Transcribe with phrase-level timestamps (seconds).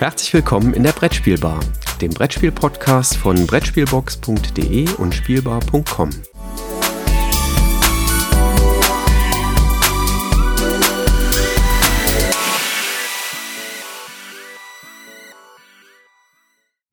[0.00, 1.60] Herzlich willkommen in der Brettspielbar,
[2.00, 6.08] dem Brettspiel-Podcast von Brettspielbox.de und Spielbar.com.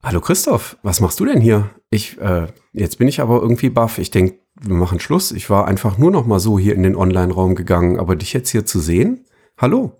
[0.04, 1.70] Hallo Christoph, was machst du denn hier?
[1.90, 4.00] Ich, äh, jetzt bin ich aber irgendwie baff.
[4.00, 5.32] Ich denke, wir machen Schluss.
[5.32, 8.50] Ich war einfach nur noch mal so hier in den Online-Raum gegangen, aber dich jetzt
[8.50, 9.24] hier zu sehen?
[9.58, 9.98] Hallo.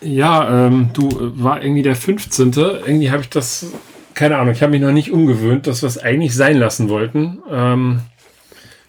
[0.00, 2.52] Ja, ähm, du äh, war irgendwie der 15.
[2.52, 3.66] Irgendwie habe ich das,
[4.14, 7.38] keine Ahnung, ich habe mich noch nicht umgewöhnt, dass wir es eigentlich sein lassen wollten.
[7.50, 8.00] Ähm,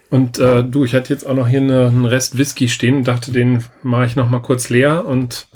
[0.09, 3.07] und äh, du, ich hatte jetzt auch noch hier eine, einen Rest Whisky stehen und
[3.07, 5.47] dachte, den mache ich noch mal kurz leer und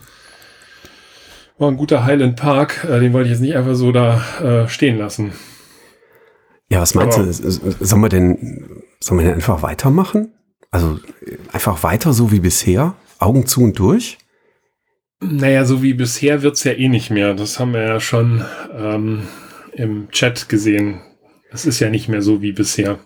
[1.58, 2.86] war ein guter Highland Park.
[2.90, 5.34] Äh, den wollte ich jetzt nicht einfach so da äh, stehen lassen.
[6.70, 7.34] Ja, was meinst Aber, du?
[7.34, 10.34] Sollen wir denn, sollen wir denn einfach weitermachen?
[10.72, 11.00] Also
[11.52, 12.95] einfach weiter so wie bisher?
[13.20, 14.17] Augen zu und durch?
[15.21, 17.33] Naja, so wie bisher wird's ja eh nicht mehr.
[17.33, 18.44] Das haben wir ja schon
[18.77, 19.23] ähm,
[19.73, 21.02] im Chat gesehen.
[21.52, 22.99] Es ist ja nicht mehr so wie bisher.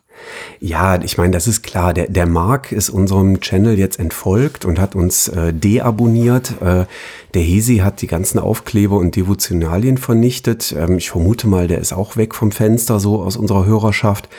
[0.59, 1.93] Ja, ich meine, das ist klar.
[1.93, 6.61] Der, der Mark ist unserem Channel jetzt entfolgt und hat uns äh, deabonniert.
[6.61, 6.85] Äh,
[7.33, 10.75] der Hesi hat die ganzen Aufkleber und Devotionalien vernichtet.
[10.77, 14.29] Ähm, ich vermute mal, der ist auch weg vom Fenster, so aus unserer Hörerschaft.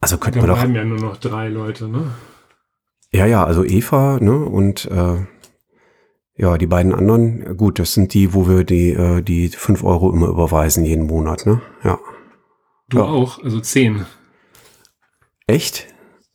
[0.00, 0.56] Also könnte man doch.
[0.56, 2.12] Wir haben ja nur noch drei Leute, ne?
[3.10, 4.36] Ja, ja, also Eva, ne?
[4.36, 5.16] Und äh,
[6.36, 10.12] ja, die beiden anderen, gut, das sind die, wo wir die, äh, die fünf Euro
[10.12, 11.60] immer überweisen jeden Monat, ne?
[11.84, 11.98] Ja.
[12.88, 13.04] Du ja.
[13.04, 14.04] auch, also zehn.
[15.46, 15.86] Echt?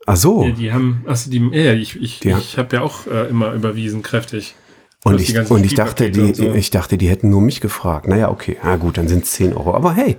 [0.05, 0.43] Ach so.
[0.43, 4.01] Ja, die haben, also die, ja, ich, ich, ich habe ja auch äh, immer überwiesen,
[4.01, 4.55] kräftig.
[5.03, 6.53] Und ich, und ich dachte, die, so.
[6.53, 8.07] ich dachte, die hätten nur mich gefragt.
[8.07, 9.73] Naja, okay, na gut, dann sind es 10 Euro.
[9.73, 10.17] Aber hey,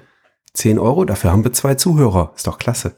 [0.55, 2.33] 10 Euro, dafür haben wir zwei Zuhörer.
[2.35, 2.97] Ist doch klasse.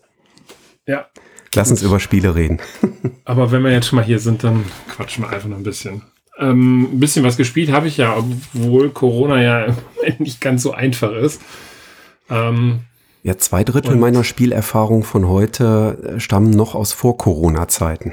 [0.87, 1.07] Ja.
[1.55, 2.61] Lass uns über Spiele reden.
[3.25, 6.03] Aber wenn wir jetzt schon mal hier sind, dann quatschen wir einfach noch ein bisschen.
[6.39, 9.77] Ähm, ein bisschen was gespielt habe ich ja, obwohl Corona ja
[10.19, 11.41] nicht ganz so einfach ist.
[12.31, 12.81] Ähm,
[13.23, 18.13] ja, zwei Drittel meiner Spielerfahrung von heute äh, stammen noch aus Vor-Corona-Zeiten.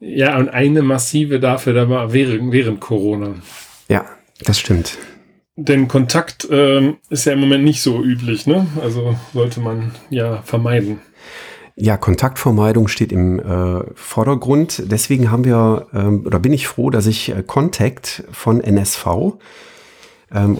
[0.00, 3.36] Ja, und eine massive dafür, da war während, während Corona.
[3.88, 4.04] Ja,
[4.44, 4.98] das stimmt.
[5.56, 8.66] Denn Kontakt ähm, ist ja im Moment nicht so üblich, ne?
[8.82, 11.00] Also sollte man ja vermeiden.
[11.74, 14.82] Ja, Kontaktvermeidung steht im äh, Vordergrund.
[14.86, 19.06] Deswegen haben wir, ähm, oder bin ich froh, dass ich äh, Contact von NSV
[20.34, 20.58] ähm,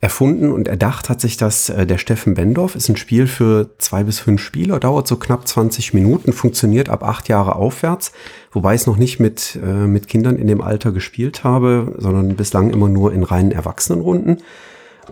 [0.00, 2.74] erfunden und erdacht hat sich das äh, der Steffen Bendorf.
[2.74, 7.02] Ist ein Spiel für zwei bis fünf Spieler, dauert so knapp 20 Minuten, funktioniert ab
[7.02, 8.12] acht Jahre aufwärts,
[8.52, 12.34] wobei ich es noch nicht mit, äh, mit Kindern in dem Alter gespielt habe, sondern
[12.36, 14.38] bislang immer nur in reinen Erwachsenenrunden.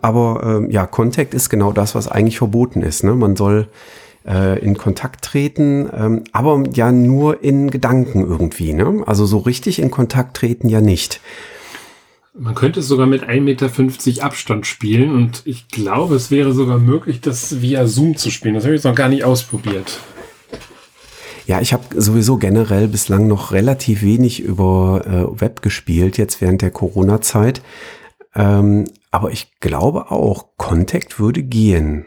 [0.01, 3.05] Aber ähm, ja, Contact ist genau das, was eigentlich verboten ist.
[3.05, 3.15] Ne?
[3.15, 3.69] Man soll
[4.27, 8.73] äh, in Kontakt treten, ähm, aber ja nur in Gedanken irgendwie.
[8.73, 9.03] Ne?
[9.07, 11.21] Also so richtig in Kontakt treten ja nicht.
[12.37, 16.79] Man könnte es sogar mit 1,50 Meter Abstand spielen und ich glaube, es wäre sogar
[16.79, 18.55] möglich, das via Zoom zu spielen.
[18.55, 20.01] Das habe ich jetzt noch gar nicht ausprobiert.
[21.47, 26.63] Ja, ich habe sowieso generell bislang noch relativ wenig über äh, Web gespielt, jetzt während
[26.63, 27.63] der Corona-Zeit.
[28.35, 32.07] Ähm, aber ich glaube auch, Contact würde gehen.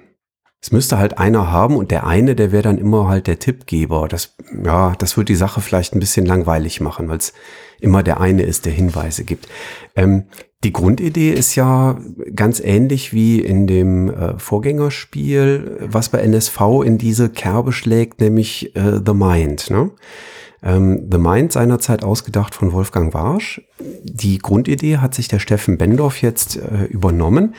[0.60, 4.08] Es müsste halt einer haben und der eine, der wäre dann immer halt der Tippgeber.
[4.08, 7.34] Das, ja, das würde die Sache vielleicht ein bisschen langweilig machen, weil es
[7.80, 9.48] immer der eine ist, der Hinweise gibt.
[9.96, 10.26] Ähm,
[10.64, 12.00] die Grundidee ist ja
[12.36, 18.76] ganz ähnlich wie in dem äh, Vorgängerspiel, was bei NSV in diese Kerbe schlägt, nämlich
[18.76, 19.70] äh, The Mind.
[19.70, 19.92] Ne?
[20.64, 23.62] Ähm, The Mind seinerzeit ausgedacht von Wolfgang Warsch.
[24.04, 27.54] Die Grundidee hat sich der Steffen Bendorf jetzt äh, übernommen.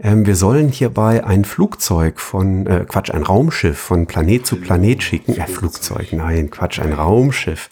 [0.00, 5.02] Ähm, wir sollen hierbei ein Flugzeug von, äh, Quatsch, ein Raumschiff von Planet zu Planet
[5.02, 5.36] schicken.
[5.36, 7.70] Äh, Flugzeug, nein, Quatsch, ein Raumschiff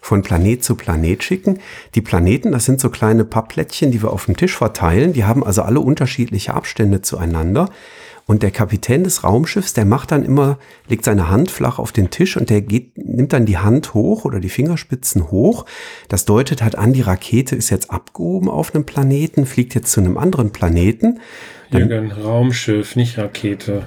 [0.00, 1.58] von Planet zu Planet schicken.
[1.94, 5.12] Die Planeten, das sind so kleine Pappplättchen, die wir auf dem Tisch verteilen.
[5.12, 7.68] Die haben also alle unterschiedliche Abstände zueinander.
[8.28, 12.10] Und der Kapitän des Raumschiffs, der macht dann immer, legt seine Hand flach auf den
[12.10, 15.64] Tisch und der geht, nimmt dann die Hand hoch oder die Fingerspitzen hoch.
[16.08, 20.00] Das deutet halt an, die Rakete ist jetzt abgehoben auf einem Planeten, fliegt jetzt zu
[20.00, 21.20] einem anderen Planeten.
[21.70, 23.86] Dann, Jürgen, Raumschiff, nicht Rakete.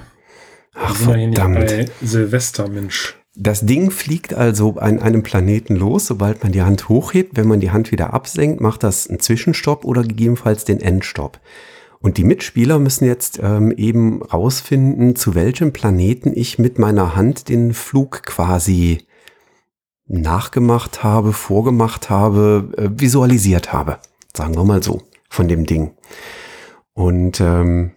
[0.74, 1.90] Ach, verdammt.
[2.00, 3.16] Silvester, Mensch.
[3.36, 7.36] Das Ding fliegt also an einem Planeten los, sobald man die Hand hochhebt.
[7.36, 11.38] Wenn man die Hand wieder absenkt, macht das einen Zwischenstopp oder gegebenenfalls den Endstopp.
[12.02, 17.48] Und die Mitspieler müssen jetzt ähm, eben rausfinden, zu welchem Planeten ich mit meiner Hand
[17.48, 19.06] den Flug quasi
[20.06, 23.98] nachgemacht habe, vorgemacht habe, äh, visualisiert habe.
[24.34, 25.92] Sagen wir mal so, von dem Ding.
[26.94, 27.92] Und ähm,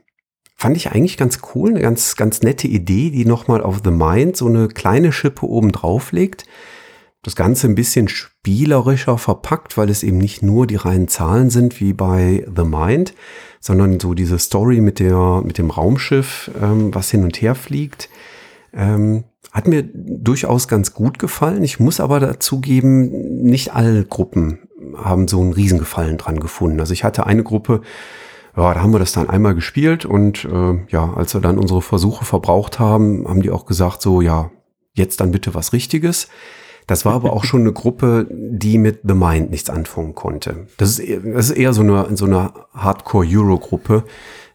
[0.63, 4.37] Fand ich eigentlich ganz cool, eine ganz, ganz nette Idee, die nochmal auf The Mind
[4.37, 6.45] so eine kleine Schippe oben drauf legt.
[7.23, 11.79] Das Ganze ein bisschen spielerischer verpackt, weil es eben nicht nur die reinen Zahlen sind
[11.79, 13.13] wie bei The Mind,
[13.61, 18.09] sondern so diese Story mit der mit dem Raumschiff, ähm, was hin und her fliegt.
[18.73, 19.23] Ähm,
[19.53, 21.63] hat mir durchaus ganz gut gefallen.
[21.63, 24.59] Ich muss aber dazu geben, nicht alle Gruppen
[24.95, 26.79] haben so einen Riesengefallen dran gefunden.
[26.79, 27.81] Also ich hatte eine Gruppe,
[28.57, 31.81] ja, da haben wir das dann einmal gespielt und äh, ja, als wir dann unsere
[31.81, 34.51] Versuche verbraucht haben, haben die auch gesagt, so ja,
[34.93, 36.27] jetzt dann bitte was Richtiges.
[36.87, 40.67] Das war aber auch schon eine Gruppe, die mit The Mind nichts anfangen konnte.
[40.77, 44.03] Das ist, eher, das ist eher so eine, so eine Hardcore-Euro-Gruppe.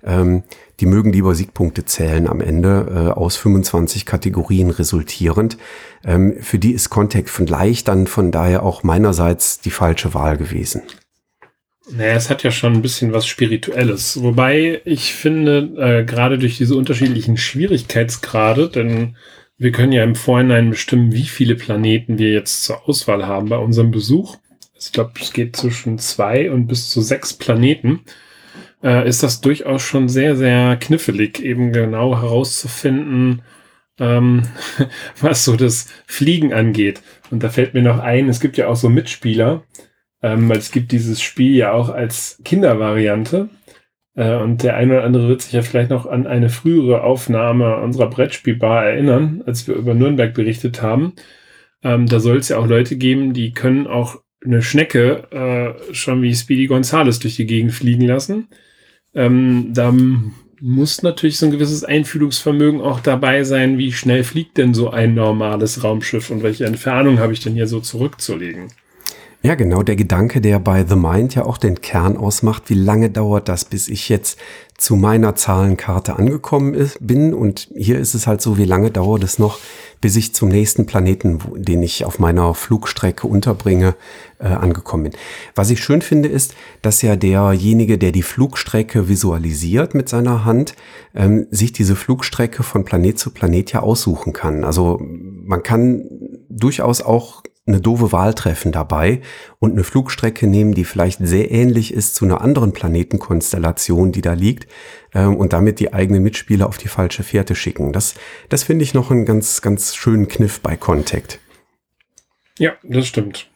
[0.04, 0.42] Ähm,
[0.80, 5.58] die mögen lieber Siegpunkte zählen am Ende, äh, aus 25 Kategorien resultierend.
[6.04, 10.82] Ähm, für die ist Contact vielleicht dann von daher auch meinerseits die falsche Wahl gewesen.
[11.90, 14.22] Naja, es hat ja schon ein bisschen was Spirituelles.
[14.22, 19.16] Wobei ich finde, äh, gerade durch diese unterschiedlichen Schwierigkeitsgrade, denn
[19.58, 23.58] wir können ja im Vorhinein bestimmen, wie viele Planeten wir jetzt zur Auswahl haben bei
[23.58, 24.36] unserem Besuch.
[24.78, 28.00] Ich glaube, es geht zwischen zwei und bis zu sechs Planeten.
[28.82, 33.42] Äh, ist das durchaus schon sehr, sehr knifflig, eben genau herauszufinden,
[33.98, 34.44] ähm,
[35.20, 37.02] was so das Fliegen angeht.
[37.32, 39.64] Und da fällt mir noch ein, es gibt ja auch so Mitspieler,
[40.22, 43.48] ähm, weil es gibt dieses Spiel ja auch als Kindervariante.
[44.18, 47.76] Äh, und der eine oder andere wird sich ja vielleicht noch an eine frühere Aufnahme
[47.76, 51.12] unserer Brettspielbar erinnern, als wir über Nürnberg berichtet haben.
[51.84, 56.20] Ähm, da soll es ja auch Leute geben, die können auch eine Schnecke äh, schon
[56.22, 58.48] wie Speedy Gonzales durch die Gegend fliegen lassen.
[59.14, 59.94] Ähm, da
[60.60, 65.14] muss natürlich so ein gewisses Einfühlungsvermögen auch dabei sein, wie schnell fliegt denn so ein
[65.14, 68.72] normales Raumschiff und welche Entfernung habe ich denn hier so zurückzulegen.
[69.40, 73.08] Ja, genau, der Gedanke, der bei The Mind ja auch den Kern ausmacht, wie lange
[73.08, 74.36] dauert das, bis ich jetzt
[74.76, 77.34] zu meiner Zahlenkarte angekommen ist, bin.
[77.34, 79.60] Und hier ist es halt so, wie lange dauert es noch,
[80.00, 83.94] bis ich zum nächsten Planeten, den ich auf meiner Flugstrecke unterbringe,
[84.40, 85.12] äh, angekommen bin.
[85.54, 90.74] Was ich schön finde, ist, dass ja derjenige, der die Flugstrecke visualisiert mit seiner Hand,
[91.14, 94.64] ähm, sich diese Flugstrecke von Planet zu Planet ja aussuchen kann.
[94.64, 96.08] Also man kann
[96.48, 99.20] durchaus auch eine doofe Wahl treffen dabei
[99.58, 104.32] und eine Flugstrecke nehmen, die vielleicht sehr ähnlich ist zu einer anderen Planetenkonstellation, die da
[104.32, 104.66] liegt,
[105.14, 107.92] ähm, und damit die eigenen Mitspieler auf die falsche Fährte schicken.
[107.92, 108.14] Das,
[108.48, 111.38] das finde ich noch einen ganz, ganz schönen Kniff bei Contact.
[112.58, 113.48] Ja, das stimmt.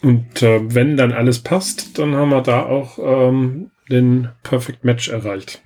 [0.00, 5.08] Und äh, wenn dann alles passt, dann haben wir da auch ähm, den Perfect Match
[5.08, 5.62] erreicht.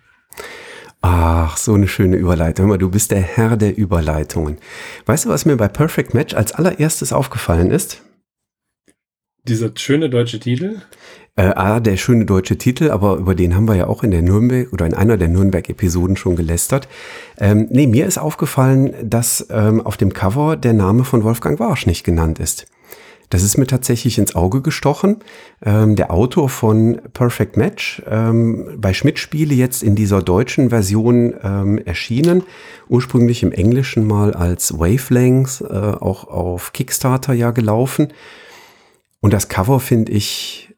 [1.03, 2.67] Ach, so eine schöne Überleitung.
[2.67, 4.59] Hör mal, du bist der Herr der Überleitungen.
[5.07, 8.03] Weißt du, was mir bei Perfect Match als allererstes aufgefallen ist?
[9.45, 10.81] Dieser schöne deutsche Titel?
[11.35, 14.23] Äh, ah, der schöne deutsche Titel, aber über den haben wir ja auch in der
[14.23, 16.87] Nürnberg oder in einer der Nürnberg-Episoden schon gelästert.
[17.39, 21.87] Ähm, nee, mir ist aufgefallen, dass ähm, auf dem Cover der Name von Wolfgang Warsch
[21.87, 22.67] nicht genannt ist.
[23.33, 25.21] Das ist mir tatsächlich ins Auge gestochen.
[25.65, 31.33] Ähm, der Autor von Perfect Match, ähm, bei Schmidt Spiele jetzt in dieser deutschen Version
[31.43, 32.43] ähm, erschienen,
[32.91, 38.13] ursprünglich im Englischen mal als Wavelengths, äh, auch auf Kickstarter ja gelaufen.
[39.21, 40.72] Und das Cover finde ich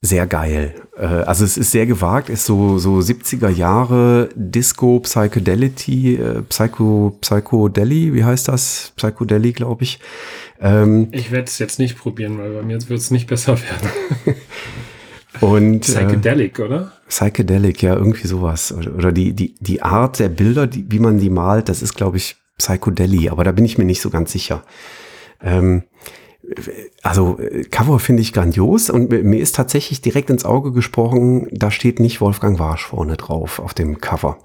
[0.00, 0.74] sehr geil.
[0.96, 7.16] Äh, also es ist sehr gewagt, ist so, so 70er Jahre Disco, Psychedelity, äh, Psycho,
[7.20, 8.92] Psychodeli, wie heißt das?
[8.96, 9.98] Psychodeli, glaube ich.
[10.60, 14.36] Ähm, ich werde es jetzt nicht probieren, weil bei mir wird es nicht besser werden.
[15.40, 16.92] Und, Psychedelic, äh, oder?
[17.08, 18.72] Psychedelic, ja, irgendwie sowas.
[18.72, 21.94] Oder, oder, die, die, die Art der Bilder, die, wie man die malt, das ist,
[21.94, 24.64] glaube ich, Psychodeli, aber da bin ich mir nicht so ganz sicher.
[25.40, 25.84] Ähm,
[27.02, 27.38] also
[27.70, 32.20] Cover finde ich grandios und mir ist tatsächlich direkt ins Auge gesprochen, da steht nicht
[32.20, 34.38] Wolfgang Warsch vorne drauf auf dem Cover.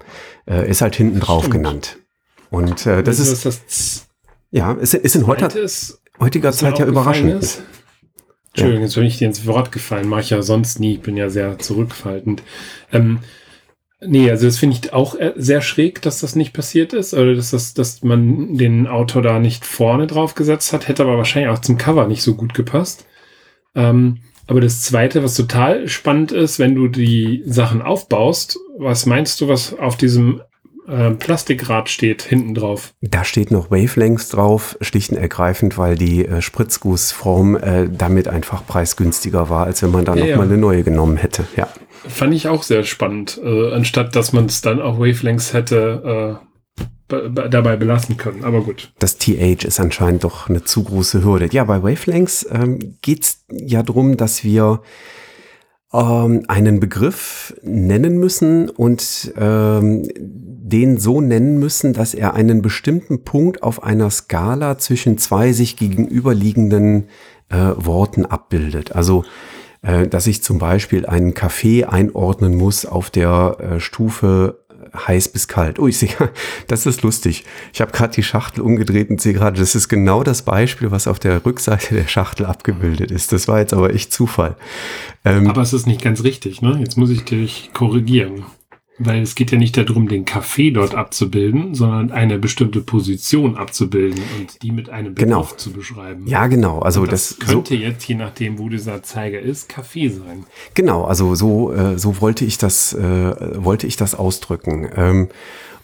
[0.46, 1.54] Äh, ist halt hinten drauf Stimmt.
[1.54, 1.98] genannt.
[2.50, 4.06] Und äh, das, ist, das
[4.50, 5.48] ja, ist, ist in heute,
[6.20, 7.42] heutiger Zeit ja überraschend.
[7.42, 7.62] Ist?
[8.52, 11.16] Entschuldigung, jetzt bin ich dir ins Wort gefallen, mache ich ja sonst nie, ich bin
[11.16, 12.42] ja sehr zurückhaltend.
[12.92, 13.18] Ähm,
[14.06, 17.34] nee, also das finde ich auch äh, sehr schräg, dass das nicht passiert ist, oder
[17.34, 21.50] dass, das, dass man den Autor da nicht vorne drauf gesetzt hat, hätte aber wahrscheinlich
[21.50, 23.06] auch zum Cover nicht so gut gepasst.
[23.74, 29.40] Ähm, aber das Zweite, was total spannend ist, wenn du die Sachen aufbaust, was meinst
[29.40, 30.42] du, was auf diesem
[30.86, 32.92] äh, Plastikrad steht hinten drauf.
[33.00, 38.66] Da steht noch Wavelengths drauf, schlicht und ergreifend, weil die äh, Spritzgussform äh, damit einfach
[38.66, 41.46] preisgünstiger war, als wenn man da ja, noch mal eine neue genommen hätte.
[41.56, 41.68] Ja.
[42.06, 46.44] Fand ich auch sehr spannend, äh, anstatt dass man es dann auch Wavelengths hätte äh,
[47.08, 48.44] dabei belassen können.
[48.44, 48.92] Aber gut.
[48.98, 51.48] Das TH ist anscheinend doch eine zu große Hürde.
[51.52, 54.82] Ja, bei Wavelengths ähm, geht es ja darum, dass wir
[55.92, 63.22] ähm, einen Begriff nennen müssen und ähm, den so nennen müssen, dass er einen bestimmten
[63.22, 67.08] Punkt auf einer Skala zwischen zwei sich gegenüberliegenden
[67.48, 68.92] äh, Worten abbildet.
[68.92, 69.24] Also
[70.08, 74.58] dass ich zum Beispiel einen Kaffee einordnen muss auf der äh, Stufe
[74.94, 75.78] heiß bis kalt.
[75.78, 76.10] Oh, ich sehe,
[76.66, 77.44] das ist lustig.
[77.72, 81.06] Ich habe gerade die Schachtel umgedreht und sehe gerade, das ist genau das Beispiel, was
[81.06, 83.32] auf der Rückseite der Schachtel abgebildet ist.
[83.32, 84.56] Das war jetzt aber echt Zufall.
[85.24, 86.76] Ähm, aber es ist nicht ganz richtig, ne?
[86.78, 88.44] Jetzt muss ich dich korrigieren.
[88.98, 94.22] Weil es geht ja nicht darum, den Kaffee dort abzubilden, sondern eine bestimmte Position abzubilden
[94.38, 95.14] und die mit einem.
[95.14, 95.42] Begriff genau.
[95.56, 96.26] zu beschreiben.
[96.28, 96.78] Ja, genau.
[96.78, 100.46] Also das, das könnte so, jetzt, je nachdem, wo dieser Zeiger ist, Kaffee sein.
[100.74, 101.04] Genau.
[101.04, 104.88] Also so, äh, so wollte ich das, äh, wollte ich das ausdrücken.
[104.94, 105.28] Ähm,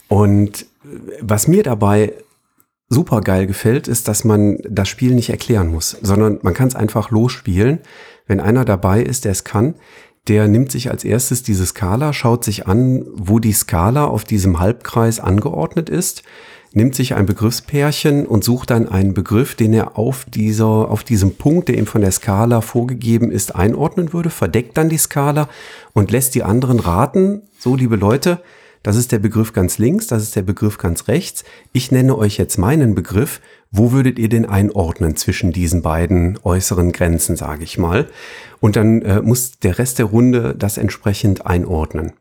[0.07, 0.67] und
[1.21, 2.15] was mir dabei
[2.89, 6.75] super geil gefällt, ist, dass man das Spiel nicht erklären muss, sondern man kann es
[6.75, 7.79] einfach losspielen.
[8.27, 9.75] Wenn einer dabei ist, der es kann,
[10.31, 14.61] der nimmt sich als erstes diese Skala, schaut sich an, wo die Skala auf diesem
[14.61, 16.23] Halbkreis angeordnet ist,
[16.73, 21.35] nimmt sich ein Begriffspärchen und sucht dann einen Begriff, den er auf dieser, auf diesem
[21.35, 25.49] Punkt, der ihm von der Skala vorgegeben ist, einordnen würde, verdeckt dann die Skala
[25.95, 28.41] und lässt die anderen raten, so liebe Leute,
[28.85, 31.43] das ist der Begriff ganz links, das ist der Begriff ganz rechts.
[31.73, 33.41] Ich nenne euch jetzt meinen Begriff.
[33.71, 38.09] Wo würdet ihr den einordnen zwischen diesen beiden äußeren Grenzen, sage ich mal?
[38.61, 42.13] Und dann äh, muss der Rest der Runde das entsprechend einordnen.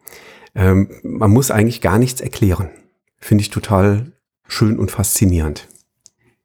[0.55, 2.69] Ähm, man muss eigentlich gar nichts erklären.
[3.17, 4.11] Finde ich total
[4.47, 5.67] schön und faszinierend.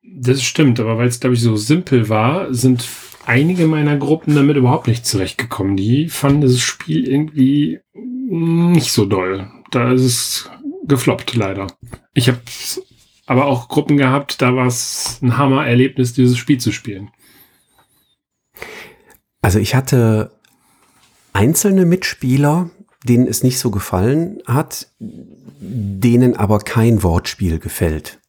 [0.02, 2.86] Das stimmt, aber weil es, glaube ich, so simpel war, sind
[3.26, 5.76] einige meiner Gruppen damit überhaupt nicht zurechtgekommen.
[5.76, 10.50] Die fanden das Spiel irgendwie nicht so doll da ist es
[10.86, 11.66] gefloppt, leider.
[12.14, 12.38] Ich habe
[13.26, 17.10] aber auch Gruppen gehabt, da war es ein Hammer-Erlebnis, dieses Spiel zu spielen.
[19.40, 20.32] Also ich hatte
[21.32, 22.70] einzelne Mitspieler,
[23.04, 28.20] denen es nicht so gefallen hat, denen aber kein Wortspiel gefällt.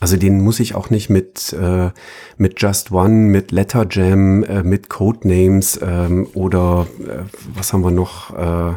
[0.00, 1.90] Also denen muss ich auch nicht mit, äh,
[2.36, 7.90] mit Just One, mit Letter Jam, äh, mit Codenames ähm, oder äh, was haben wir
[7.90, 8.36] noch?
[8.36, 8.74] Äh,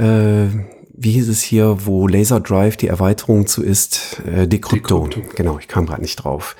[0.00, 0.48] äh,
[0.96, 4.22] wie hieß es hier, wo Laser Drive die Erweiterung zu ist?
[4.26, 5.06] Äh, Decrypto.
[5.06, 5.36] Decrypto.
[5.36, 6.56] Genau, ich kam gerade nicht drauf.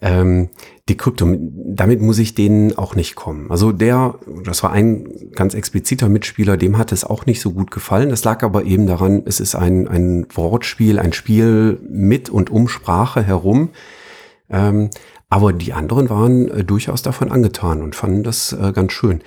[0.00, 0.48] Ähm,
[0.88, 3.50] Decrypto, damit muss ich denen auch nicht kommen.
[3.50, 7.70] Also der, das war ein ganz expliziter Mitspieler, dem hat es auch nicht so gut
[7.70, 8.10] gefallen.
[8.10, 12.68] Das lag aber eben daran, es ist ein, ein Wortspiel, ein Spiel mit und um
[12.68, 13.70] Sprache herum.
[14.48, 14.90] Ähm,
[15.28, 19.22] aber die anderen waren äh, durchaus davon angetan und fanden das äh, ganz schön.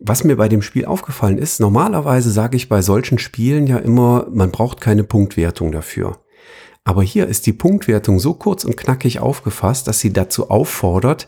[0.00, 4.26] Was mir bei dem Spiel aufgefallen ist, normalerweise sage ich bei solchen Spielen ja immer,
[4.30, 6.18] man braucht keine Punktwertung dafür.
[6.84, 11.26] Aber hier ist die Punktwertung so kurz und knackig aufgefasst, dass sie dazu auffordert,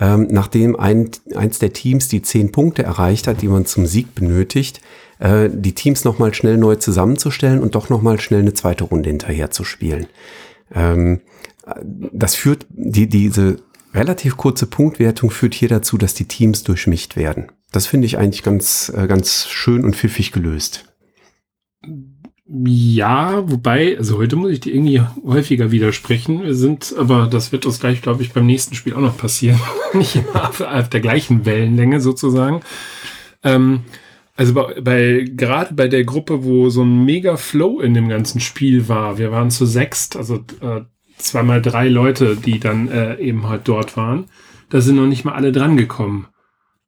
[0.00, 4.14] ähm, nachdem ein, eins der Teams die zehn Punkte erreicht hat, die man zum Sieg
[4.14, 4.80] benötigt,
[5.18, 9.50] äh, die Teams nochmal schnell neu zusammenzustellen und doch nochmal schnell eine zweite Runde hinterher
[9.50, 10.06] zu spielen.
[10.74, 11.20] Ähm,
[11.84, 13.58] das führt, die, diese
[13.94, 17.52] relativ kurze Punktwertung führt hier dazu, dass die Teams durchmischt werden.
[17.72, 20.84] Das finde ich eigentlich ganz, äh, ganz schön und pfiffig gelöst.
[22.52, 26.42] Ja, wobei, also heute muss ich dir irgendwie häufiger widersprechen.
[26.42, 29.60] Wir sind, aber das wird uns gleich, glaube ich, beim nächsten Spiel auch noch passieren.
[29.94, 32.62] Nicht immer auf, auf der gleichen Wellenlänge sozusagen.
[33.44, 33.82] Ähm,
[34.34, 38.40] also bei, bei gerade bei der Gruppe, wo so ein mega Flow in dem ganzen
[38.40, 40.80] Spiel war, wir waren zu sechst, also äh,
[41.18, 44.24] zweimal drei Leute, die dann äh, eben halt dort waren,
[44.70, 46.26] da sind noch nicht mal alle dran gekommen.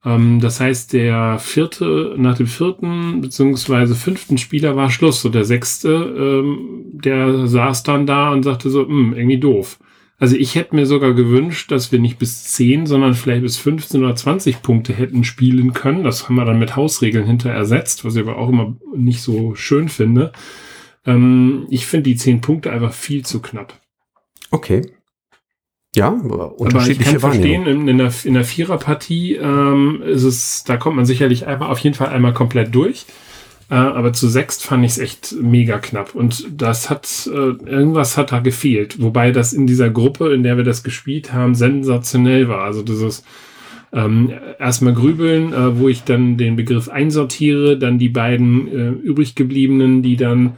[0.05, 5.23] Ähm, das heißt, der vierte, nach dem vierten beziehungsweise fünften Spieler war Schluss.
[5.23, 9.79] So der sechste, ähm, der saß dann da und sagte so, hm, irgendwie doof.
[10.19, 14.05] Also ich hätte mir sogar gewünscht, dass wir nicht bis zehn, sondern vielleicht bis 15
[14.05, 16.05] oder 20 Punkte hätten spielen können.
[16.05, 19.57] Das haben wir dann mit Hausregeln hinter ersetzt, was ich aber auch immer nicht so
[19.57, 20.31] schön finde.
[21.05, 23.81] Ähm, ich finde die zehn Punkte einfach viel zu knapp.
[24.53, 24.83] Okay.
[25.95, 30.65] Ja, unterschiedliche aber ich kann verstehen, in, in, der, in der Viererpartie ähm, ist es,
[30.65, 33.05] da kommt man sicherlich einmal, auf jeden Fall einmal komplett durch.
[33.71, 36.15] Äh, aber zu sechst fand ich es echt mega knapp.
[36.15, 39.03] Und das hat, äh, irgendwas hat da gefehlt.
[39.03, 42.65] Wobei das in dieser Gruppe, in der wir das gespielt haben, sensationell war.
[42.65, 43.23] Also dieses
[43.93, 49.35] ähm, erstmal grübeln, äh, wo ich dann den Begriff einsortiere, dann die beiden äh, übrig
[49.35, 50.55] gebliebenen, die dann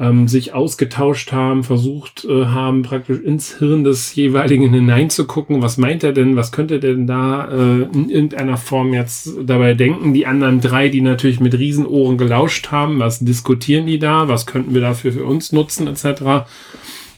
[0.00, 5.60] ähm, sich ausgetauscht haben, versucht äh, haben, praktisch ins Hirn des jeweiligen hineinzugucken.
[5.60, 6.36] Was meint er denn?
[6.36, 10.14] Was könnte denn da äh, in irgendeiner Form jetzt dabei denken?
[10.14, 14.26] Die anderen drei, die natürlich mit Riesenohren gelauscht haben, was diskutieren die da?
[14.26, 16.48] Was könnten wir dafür für uns nutzen, etc.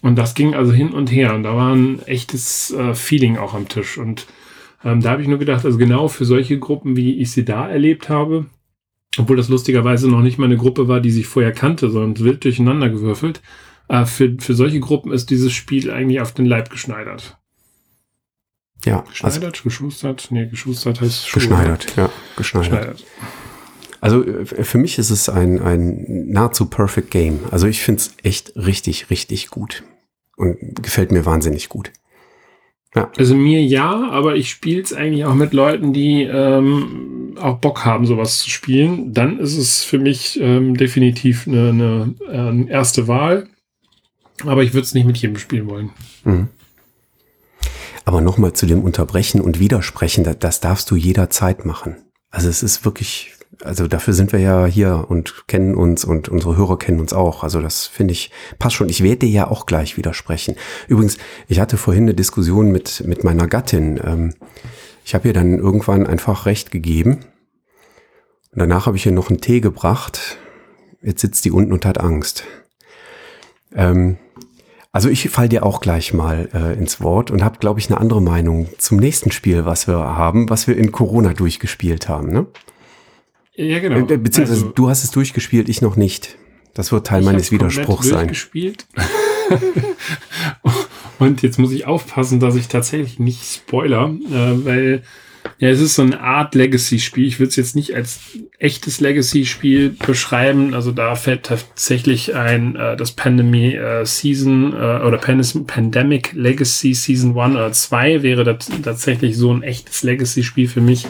[0.02, 1.34] Und das ging also hin und her.
[1.34, 3.96] Und da war ein echtes äh, Feeling auch am Tisch.
[3.96, 4.26] Und
[4.84, 7.68] Ähm, da habe ich nur gedacht, also genau für solche Gruppen, wie ich sie da
[7.68, 8.46] erlebt habe,
[9.18, 12.44] obwohl das lustigerweise noch nicht mal eine Gruppe war, die sich vorher kannte, sondern wild
[12.44, 13.42] durcheinander gewürfelt,
[13.88, 17.36] äh, für, für solche Gruppen ist dieses Spiel eigentlich auf den Leib geschneidert.
[18.84, 19.00] Ja.
[19.08, 20.28] Geschneidert, also, geschustert?
[20.30, 21.40] Nee, geschustert heißt Schuhe.
[21.40, 22.70] Geschneidert, ja, geschneidert.
[22.70, 23.04] geschneidert.
[24.00, 27.40] Also äh, für mich ist es ein, ein nahezu perfect Game.
[27.50, 29.84] Also ich finde es echt richtig, richtig gut.
[30.36, 31.92] Und gefällt mir wahnsinnig gut.
[32.94, 33.10] Ja.
[33.16, 37.84] Also mir ja, aber ich spiele es eigentlich auch mit Leuten, die ähm, auch Bock
[37.84, 39.14] haben, sowas zu spielen.
[39.14, 43.48] Dann ist es für mich ähm, definitiv eine, eine äh, erste Wahl.
[44.44, 45.90] Aber ich würde es nicht mit jedem spielen wollen.
[46.24, 46.48] Mhm.
[48.04, 51.96] Aber nochmal zu dem Unterbrechen und Widersprechen, das, das darfst du jederzeit machen.
[52.30, 53.32] Also es ist wirklich
[53.64, 57.44] also dafür sind wir ja hier und kennen uns und unsere Hörer kennen uns auch.
[57.44, 58.88] Also das finde ich passt schon.
[58.88, 60.56] Ich werde dir ja auch gleich widersprechen.
[60.88, 64.00] Übrigens, ich hatte vorhin eine Diskussion mit, mit meiner Gattin.
[64.04, 64.34] Ähm,
[65.04, 67.20] ich habe ihr dann irgendwann einfach recht gegeben.
[68.52, 70.38] Und danach habe ich ihr noch einen Tee gebracht.
[71.02, 72.44] Jetzt sitzt die unten und hat Angst.
[73.74, 74.18] Ähm,
[74.92, 77.98] also ich fall dir auch gleich mal äh, ins Wort und habe, glaube ich, eine
[77.98, 82.30] andere Meinung zum nächsten Spiel, was wir haben, was wir in Corona durchgespielt haben.
[82.30, 82.46] Ne?
[83.54, 84.08] Ja, genau.
[84.08, 86.38] Äh, beziehungsweise also, du hast es durchgespielt, ich noch nicht.
[86.74, 88.28] Das wird Teil meines Widerspruchs sein.
[88.28, 88.86] Durchgespielt.
[91.18, 95.02] Und jetzt muss ich aufpassen, dass ich tatsächlich nicht spoiler, äh, weil
[95.58, 97.26] ja, es ist so eine Art Legacy-Spiel.
[97.26, 98.20] Ich würde es jetzt nicht als
[98.58, 100.74] echtes Legacy-Spiel beschreiben.
[100.74, 107.38] Also da fällt tatsächlich ein äh, das Pandemie äh, Season äh, oder Pandemic Legacy Season
[107.38, 111.06] 1 oder 2 wäre das tatsächlich so ein echtes Legacy-Spiel für mich.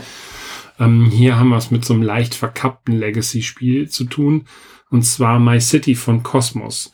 [0.78, 4.44] Ähm, hier haben wir es mit so einem leicht verkappten Legacy-Spiel zu tun.
[4.90, 6.92] Und zwar My City von Cosmos.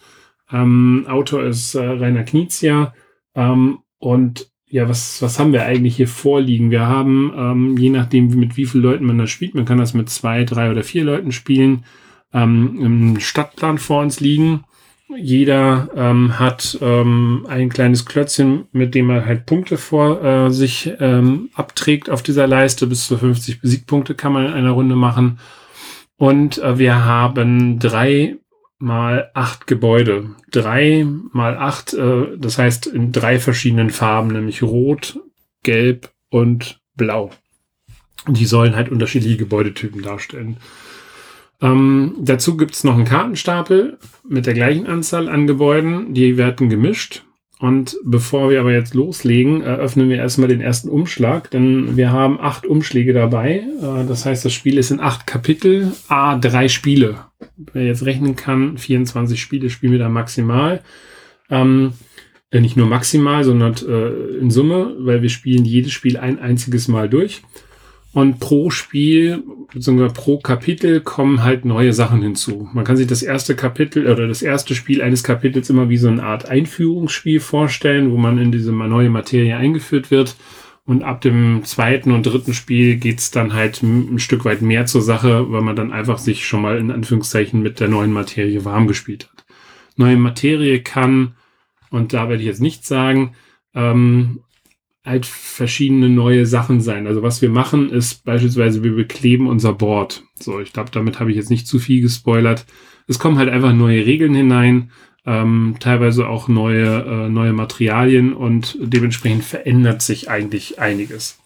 [0.50, 2.94] Ähm, Autor ist äh, Rainer Knizia.
[3.34, 6.70] Ähm, und ja, was, was haben wir eigentlich hier vorliegen?
[6.70, 9.94] Wir haben, ähm, je nachdem, mit wie vielen Leuten man das spielt, man kann das
[9.94, 11.84] mit zwei, drei oder vier Leuten spielen,
[12.32, 14.64] ähm, im Stadtplan vor uns liegen.
[15.16, 20.92] Jeder ähm, hat ähm, ein kleines Klötzchen, mit dem er halt Punkte vor äh, sich
[21.00, 22.86] ähm, abträgt auf dieser Leiste.
[22.86, 25.38] Bis zu 50 Siegpunkte kann man in einer Runde machen.
[26.16, 28.36] Und äh, wir haben drei
[28.78, 30.30] mal acht Gebäude.
[30.50, 35.20] Drei mal acht, äh, das heißt in drei verschiedenen Farben, nämlich Rot,
[35.62, 37.30] Gelb und Blau.
[38.26, 40.58] Und die sollen halt unterschiedliche Gebäudetypen darstellen.
[41.60, 46.14] Ähm, dazu gibt's noch einen Kartenstapel mit der gleichen Anzahl an Gebäuden.
[46.14, 47.24] Die werden gemischt.
[47.60, 52.38] Und bevor wir aber jetzt loslegen, eröffnen wir erstmal den ersten Umschlag, denn wir haben
[52.40, 53.64] acht Umschläge dabei.
[53.82, 57.16] Äh, das heißt, das Spiel ist in acht Kapitel, a drei Spiele.
[57.72, 60.82] Wer jetzt rechnen kann, 24 Spiele spielen wir da maximal.
[61.50, 61.94] Ähm,
[62.50, 66.86] äh, nicht nur maximal, sondern äh, in Summe, weil wir spielen jedes Spiel ein einziges
[66.86, 67.42] Mal durch.
[68.12, 69.42] Und pro Spiel,
[69.72, 72.68] beziehungsweise pro Kapitel kommen halt neue Sachen hinzu.
[72.72, 76.08] Man kann sich das erste Kapitel oder das erste Spiel eines Kapitels immer wie so
[76.08, 80.36] eine Art Einführungsspiel vorstellen, wo man in diese neue Materie eingeführt wird.
[80.86, 85.02] Und ab dem zweiten und dritten Spiel geht's dann halt ein Stück weit mehr zur
[85.02, 88.86] Sache, weil man dann einfach sich schon mal in Anführungszeichen mit der neuen Materie warm
[88.86, 89.44] gespielt hat.
[89.96, 91.34] Neue Materie kann,
[91.90, 93.34] und da werde ich jetzt nichts sagen,
[93.74, 94.40] ähm,
[95.08, 97.06] halt verschiedene neue Sachen sein.
[97.06, 100.22] Also was wir machen, ist beispielsweise, wir bekleben unser Board.
[100.38, 102.66] So, ich glaube, damit habe ich jetzt nicht zu viel gespoilert.
[103.06, 104.90] Es kommen halt einfach neue Regeln hinein,
[105.26, 111.38] ähm, teilweise auch neue, äh, neue Materialien und dementsprechend verändert sich eigentlich einiges.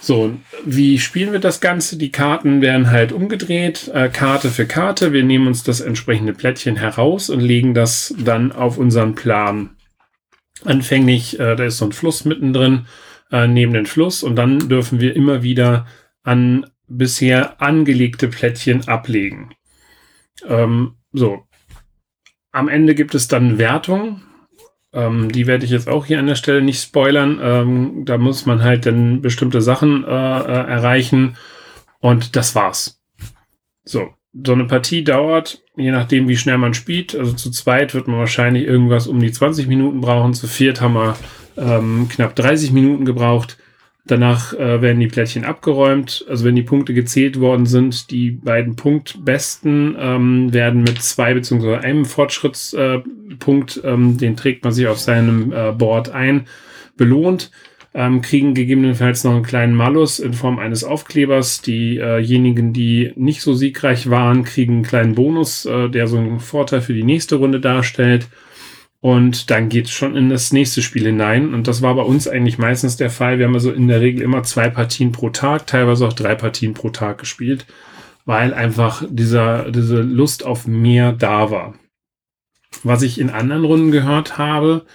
[0.00, 0.34] So,
[0.66, 1.96] wie spielen wir das Ganze?
[1.96, 5.14] Die Karten werden halt umgedreht, äh, Karte für Karte.
[5.14, 9.70] Wir nehmen uns das entsprechende Plättchen heraus und legen das dann auf unseren Plan
[10.64, 12.86] anfänglich, äh, da ist so ein Fluss mittendrin,
[13.30, 15.86] äh, neben den Fluss und dann dürfen wir immer wieder
[16.22, 19.54] an bisher angelegte Plättchen ablegen.
[20.46, 21.44] Ähm, so.
[22.52, 24.22] Am Ende gibt es dann Wertung.
[24.92, 27.40] Ähm, die werde ich jetzt auch hier an der Stelle nicht spoilern.
[27.42, 31.36] Ähm, da muss man halt dann bestimmte Sachen äh, äh, erreichen.
[32.00, 33.02] Und das war's.
[33.84, 37.14] So so eine Partie dauert, je nachdem, wie schnell man spielt.
[37.14, 40.34] Also zu zweit wird man wahrscheinlich irgendwas um die 20 Minuten brauchen.
[40.34, 41.16] Zu viert haben wir
[41.56, 43.58] ähm, knapp 30 Minuten gebraucht.
[44.06, 46.26] Danach äh, werden die Plättchen abgeräumt.
[46.28, 51.80] Also wenn die Punkte gezählt worden sind, die beiden Punktbesten ähm, werden mit zwei beziehungsweise
[51.80, 56.46] einem Fortschrittspunkt, äh, ähm, den trägt man sich auf seinem äh, Board ein,
[56.96, 57.50] belohnt
[57.94, 61.62] ähm, kriegen gegebenenfalls noch einen kleinen Malus in Form eines Aufklebers.
[61.62, 66.80] Diejenigen, die nicht so siegreich waren, kriegen einen kleinen Bonus, äh, der so einen Vorteil
[66.80, 68.26] für die nächste Runde darstellt.
[69.00, 71.54] Und dann geht es schon in das nächste Spiel hinein.
[71.54, 73.38] Und das war bei uns eigentlich meistens der Fall.
[73.38, 76.74] Wir haben also in der Regel immer zwei Partien pro Tag, teilweise auch drei Partien
[76.74, 77.66] pro Tag gespielt,
[78.24, 81.74] weil einfach dieser, diese Lust auf mehr da war.
[82.82, 84.86] Was ich in anderen Runden gehört habe,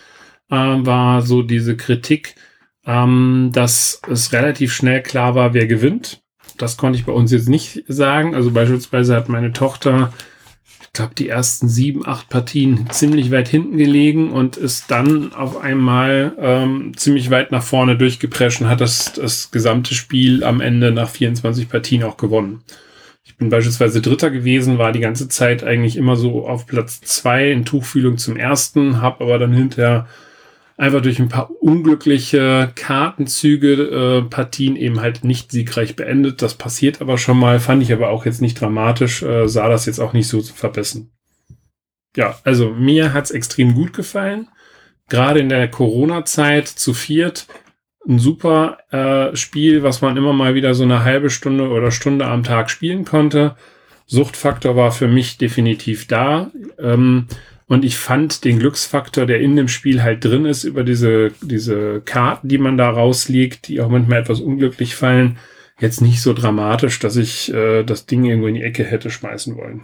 [0.49, 2.35] äh, war so diese Kritik,
[2.85, 6.21] ähm, dass es relativ schnell klar war, wer gewinnt.
[6.57, 8.35] Das konnte ich bei uns jetzt nicht sagen.
[8.35, 10.11] Also beispielsweise hat meine Tochter
[10.89, 15.61] ich glaube, die ersten sieben, acht Partien ziemlich weit hinten gelegen und ist dann auf
[15.61, 20.91] einmal ähm, ziemlich weit nach vorne durchgeprescht und hat das, das gesamte Spiel am Ende
[20.91, 22.63] nach 24 Partien auch gewonnen.
[23.23, 27.51] Ich bin beispielsweise Dritter gewesen, war die ganze Zeit eigentlich immer so auf Platz zwei
[27.51, 30.07] in Tuchfühlung zum ersten, habe aber dann hinterher
[30.79, 36.41] einfach durch ein paar unglückliche Kartenzüge äh, Partien eben halt nicht siegreich beendet.
[36.41, 39.85] Das passiert aber schon mal, fand ich aber auch jetzt nicht dramatisch, äh, sah das
[39.85, 41.09] jetzt auch nicht so verbessern.
[42.15, 44.47] Ja, also mir hat's extrem gut gefallen.
[45.09, 47.47] Gerade in der Corona-Zeit zu viert
[48.07, 52.25] ein super äh, Spiel, was man immer mal wieder so eine halbe Stunde oder Stunde
[52.25, 53.57] am Tag spielen konnte.
[54.05, 56.51] Suchtfaktor war für mich definitiv da.
[56.79, 57.27] Ähm,
[57.69, 62.01] und ich fand den Glücksfaktor, der in dem Spiel halt drin ist, über diese, diese
[62.01, 65.37] Karten, die man da rauslegt, die auch manchmal etwas unglücklich fallen,
[65.79, 69.55] jetzt nicht so dramatisch, dass ich äh, das Ding irgendwo in die Ecke hätte schmeißen
[69.55, 69.81] wollen.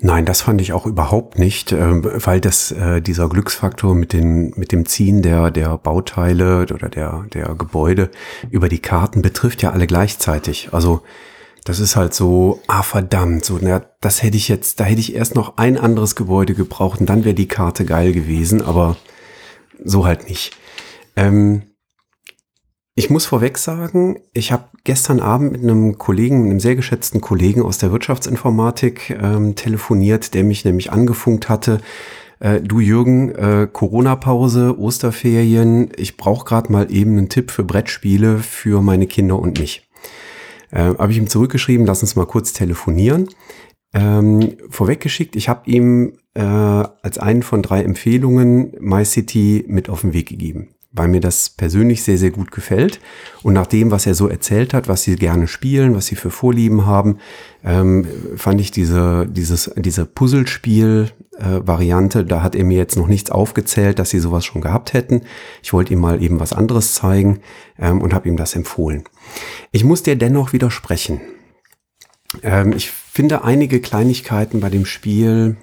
[0.00, 4.52] Nein, das fand ich auch überhaupt nicht, äh, weil das äh, dieser Glücksfaktor mit den
[4.56, 8.10] mit dem Ziehen der der Bauteile oder der der Gebäude
[8.50, 10.68] über die Karten betrifft ja alle gleichzeitig.
[10.72, 11.02] Also
[11.64, 15.14] das ist halt so, ah verdammt, so, na, das hätte ich jetzt, da hätte ich
[15.14, 18.96] erst noch ein anderes Gebäude gebraucht und dann wäre die Karte geil gewesen, aber
[19.84, 20.56] so halt nicht.
[21.16, 21.62] Ähm,
[22.94, 27.62] ich muss vorweg sagen, ich habe gestern Abend mit einem Kollegen, einem sehr geschätzten Kollegen
[27.62, 31.80] aus der Wirtschaftsinformatik ähm, telefoniert, der mich nämlich angefunkt hatte.
[32.40, 38.38] Äh, du Jürgen, äh, Corona-Pause, Osterferien, ich brauche gerade mal eben einen Tipp für Brettspiele
[38.38, 39.88] für meine Kinder und mich.
[40.72, 43.28] Äh, habe ich ihm zurückgeschrieben, lass uns mal kurz telefonieren.
[43.94, 50.14] Ähm, vorweggeschickt, ich habe ihm äh, als einen von drei Empfehlungen MyCity mit auf den
[50.14, 53.00] Weg gegeben, weil mir das persönlich sehr, sehr gut gefällt.
[53.42, 56.30] Und nach dem, was er so erzählt hat, was sie gerne spielen, was sie für
[56.30, 57.18] Vorlieben haben,
[57.64, 63.30] ähm, fand ich diese, dieses, diese Puzzlespiel-Variante, äh, da hat er mir jetzt noch nichts
[63.30, 65.22] aufgezählt, dass sie sowas schon gehabt hätten.
[65.62, 67.40] Ich wollte ihm mal eben was anderes zeigen
[67.78, 69.04] ähm, und habe ihm das empfohlen.
[69.70, 71.22] Ich muss dir dennoch widersprechen.
[72.42, 75.56] Ähm, ich finde einige Kleinigkeiten bei dem Spiel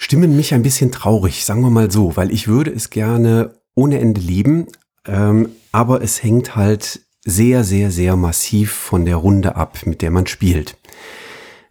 [0.00, 4.00] stimmen mich ein bisschen traurig, sagen wir mal so, weil ich würde es gerne ohne
[4.00, 4.66] Ende lieben,
[5.06, 10.10] ähm, aber es hängt halt sehr, sehr, sehr massiv von der Runde ab, mit der
[10.10, 10.78] man spielt.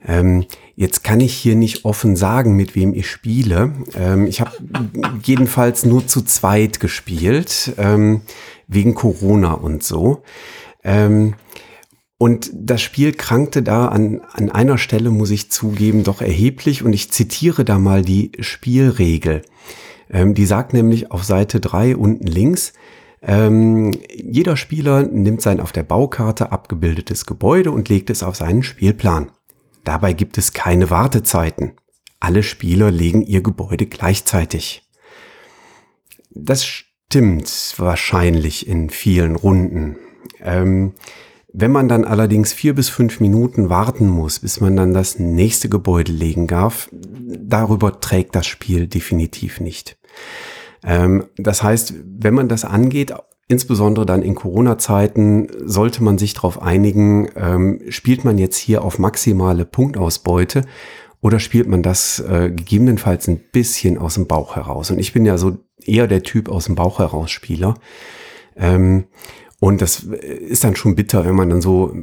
[0.05, 3.73] Ähm, jetzt kann ich hier nicht offen sagen, mit wem ich spiele.
[3.95, 4.51] Ähm, ich habe
[5.23, 7.73] jedenfalls nur zu zweit gespielt.
[7.77, 8.21] Ähm,
[8.69, 10.23] wegen Corona und so.
[10.83, 11.33] Ähm,
[12.19, 16.83] und das Spiel krankte da an, an einer Stelle, muss ich zugeben, doch erheblich.
[16.83, 19.41] Und ich zitiere da mal die Spielregel.
[20.09, 22.73] Ähm, die sagt nämlich auf Seite drei unten links,
[23.21, 28.63] ähm, jeder Spieler nimmt sein auf der Baukarte abgebildetes Gebäude und legt es auf seinen
[28.63, 29.31] Spielplan.
[29.85, 31.73] Dabei gibt es keine Wartezeiten.
[32.19, 34.83] Alle Spieler legen ihr Gebäude gleichzeitig.
[36.31, 39.95] Das stimmt wahrscheinlich in vielen Runden.
[40.41, 40.95] Ähm,
[41.51, 45.69] wenn man dann allerdings vier bis fünf Minuten warten muss, bis man dann das nächste
[45.69, 49.97] Gebäude legen darf, darüber trägt das Spiel definitiv nicht.
[50.83, 53.13] Ähm, das heißt, wenn man das angeht,
[53.47, 58.99] insbesondere dann in Corona-Zeiten, sollte man sich darauf einigen, ähm, spielt man jetzt hier auf
[58.99, 60.61] maximale Punktausbeute
[61.19, 64.91] oder spielt man das äh, gegebenenfalls ein bisschen aus dem Bauch heraus?
[64.91, 67.73] Und ich bin ja so eher der Typ aus dem Bauch heraus Spieler.
[69.59, 71.93] Und das ist dann schon bitter, wenn man dann so,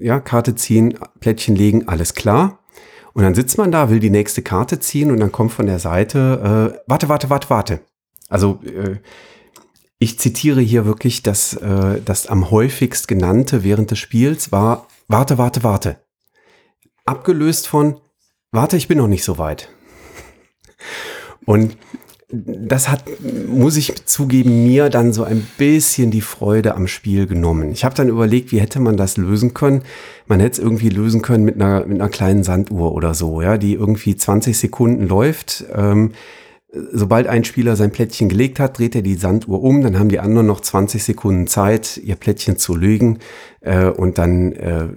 [0.00, 2.58] ja, Karte ziehen, Plättchen legen, alles klar.
[3.14, 5.78] Und dann sitzt man da, will die nächste Karte ziehen und dann kommt von der
[5.78, 7.80] Seite, äh, warte, warte, warte, warte.
[8.28, 8.96] Also äh,
[9.98, 15.38] ich zitiere hier wirklich das, äh, das am häufigst genannte während des Spiels war, warte,
[15.38, 16.00] warte, warte.
[17.04, 18.00] Abgelöst von,
[18.50, 19.68] warte, ich bin noch nicht so weit.
[21.44, 21.76] Und
[22.32, 23.04] das hat,
[23.46, 27.72] muss ich zugeben, mir dann so ein bisschen die Freude am Spiel genommen.
[27.72, 29.82] Ich habe dann überlegt, wie hätte man das lösen können.
[30.26, 33.58] Man hätte es irgendwie lösen können mit einer, mit einer kleinen Sanduhr oder so, ja,
[33.58, 35.66] die irgendwie 20 Sekunden läuft.
[35.74, 36.12] Ähm,
[36.72, 40.20] sobald ein Spieler sein Plättchen gelegt hat, dreht er die Sanduhr um, dann haben die
[40.20, 43.18] anderen noch 20 Sekunden Zeit, ihr Plättchen zu legen
[43.60, 44.88] äh, und dann äh,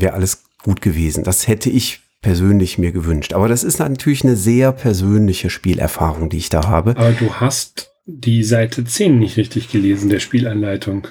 [0.00, 1.24] wäre alles gut gewesen.
[1.24, 3.34] Das hätte ich persönlich mir gewünscht.
[3.34, 6.96] Aber das ist natürlich eine sehr persönliche Spielerfahrung, die ich da habe.
[6.96, 11.06] Aber du hast die Seite 10 nicht richtig gelesen, der Spielanleitung.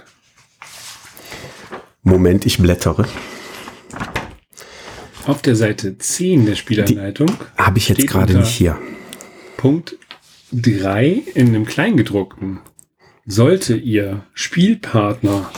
[2.02, 3.08] Moment, ich blättere.
[5.28, 8.80] Auf der Seite 10 der Spielanleitung habe ich jetzt gerade nicht hier.
[9.56, 9.96] Punkt
[10.52, 12.60] 3 in einem Kleingedruckten.
[13.28, 15.52] Sollte Ihr Spielpartner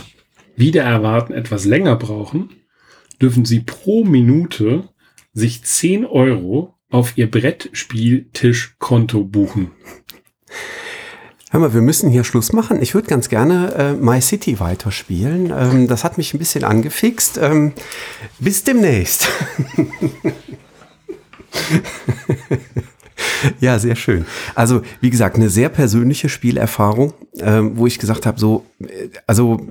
[0.58, 2.50] wieder erwarten etwas länger brauchen,
[3.22, 4.90] dürfen Sie pro Minute
[5.36, 9.72] sich 10 Euro auf Ihr Brettspieltischkonto buchen.
[11.52, 12.82] Hör mal, wir müssen hier Schluss machen.
[12.82, 15.54] Ich würde ganz gerne äh, My City weiterspielen.
[15.56, 17.38] Ähm, das hat mich ein bisschen angefixt.
[17.38, 17.74] Ähm,
[18.40, 19.28] bis demnächst.
[23.60, 24.26] ja, sehr schön.
[24.56, 29.62] Also, wie gesagt, eine sehr persönliche Spielerfahrung, ähm, wo ich gesagt habe, so, äh, also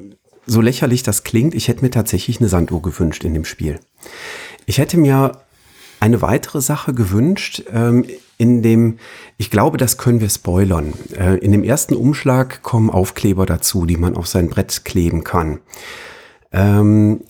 [0.47, 3.81] so lächerlich das klingt, ich hätte mir tatsächlich eine Sanduhr gewünscht in dem Spiel.
[4.67, 5.39] Ich hätte mir
[6.05, 8.05] eine weitere Sache gewünscht, ähm,
[8.37, 8.99] in dem,
[9.39, 10.93] ich glaube, das können wir spoilern.
[11.19, 15.61] Äh, in dem ersten Umschlag kommen Aufkleber dazu, die man auf sein Brett kleben kann.
[16.53, 17.21] Ähm,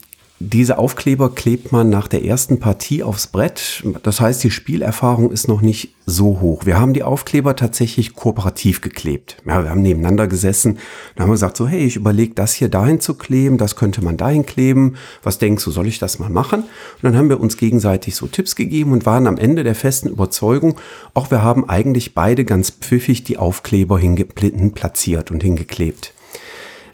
[0.44, 3.83] diese Aufkleber klebt man nach der ersten Partie aufs Brett.
[4.02, 6.66] Das heißt, die Spielerfahrung ist noch nicht so hoch.
[6.66, 9.38] Wir haben die Aufkleber tatsächlich kooperativ geklebt.
[9.46, 10.78] Ja, wir haben nebeneinander gesessen.
[11.16, 14.16] Dann haben gesagt, so, hey, ich überlege, das hier dahin zu kleben, das könnte man
[14.16, 14.96] dahin kleben.
[15.22, 16.61] Was denkst du, soll ich das mal machen?
[16.62, 20.09] Und dann haben wir uns gegenseitig so Tipps gegeben und waren am Ende der festen
[20.09, 20.76] Überzeugung,
[21.14, 26.12] auch wir haben eigentlich beide ganz pfiffig die Aufkleber hin platziert und hingeklebt.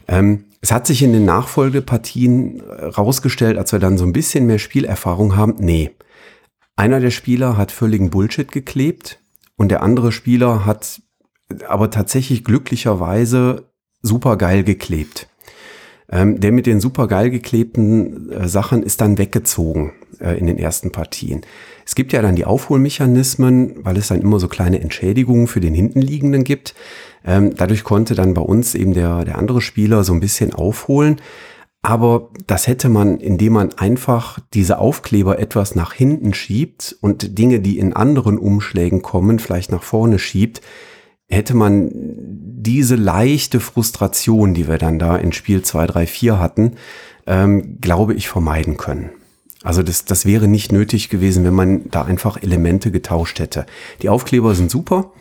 [0.07, 4.45] Ähm, es hat sich in den Nachfolgepartien äh, rausgestellt, als wir dann so ein bisschen
[4.45, 5.91] mehr Spielerfahrung haben, nee.
[6.75, 9.19] Einer der Spieler hat völligen Bullshit geklebt
[9.57, 11.01] und der andere Spieler hat
[11.67, 13.71] aber tatsächlich glücklicherweise
[14.01, 15.27] super geil geklebt.
[16.09, 20.57] Ähm, der mit den super geil geklebten äh, Sachen ist dann weggezogen äh, in den
[20.57, 21.41] ersten Partien.
[21.85, 25.73] Es gibt ja dann die Aufholmechanismen, weil es dann immer so kleine Entschädigungen für den
[25.73, 26.75] Hintenliegenden gibt.
[27.25, 31.21] Ähm, dadurch konnte dann bei uns eben der, der andere Spieler so ein bisschen aufholen.
[31.83, 37.59] Aber das hätte man, indem man einfach diese Aufkleber etwas nach hinten schiebt und Dinge,
[37.59, 40.61] die in anderen Umschlägen kommen, vielleicht nach vorne schiebt,
[41.27, 46.73] hätte man diese leichte Frustration, die wir dann da in Spiel 2, 3, 4 hatten,
[47.25, 49.09] ähm, glaube ich, vermeiden können.
[49.63, 53.65] Also das, das wäre nicht nötig gewesen, wenn man da einfach Elemente getauscht hätte.
[54.01, 55.11] Die Aufkleber sind super,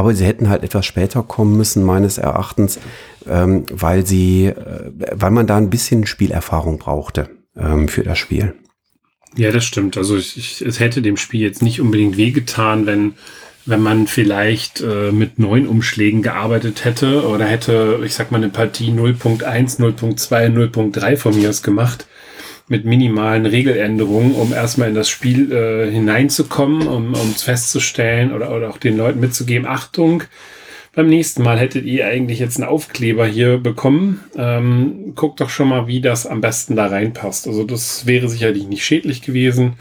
[0.00, 2.78] aber sie hätten halt etwas später kommen müssen, meines Erachtens,
[3.28, 8.54] ähm, weil sie, äh, weil man da ein bisschen Spielerfahrung brauchte ähm, für das Spiel.
[9.36, 9.98] Ja, das stimmt.
[9.98, 13.12] Also ich, ich, es hätte dem Spiel jetzt nicht unbedingt wehgetan, wenn
[13.66, 18.48] wenn man vielleicht äh, mit neun Umschlägen gearbeitet hätte oder hätte, ich sag mal, eine
[18.48, 22.06] Partie 0.1, 0.2, 0.3 von mir aus gemacht
[22.70, 28.70] mit minimalen Regeländerungen, um erstmal in das Spiel äh, hineinzukommen, um, um festzustellen oder, oder
[28.70, 30.22] auch den Leuten mitzugeben, Achtung,
[30.94, 34.20] beim nächsten Mal hättet ihr eigentlich jetzt einen Aufkleber hier bekommen.
[34.36, 37.48] Ähm, guckt doch schon mal, wie das am besten da reinpasst.
[37.48, 39.74] Also das wäre sicherlich nicht schädlich gewesen,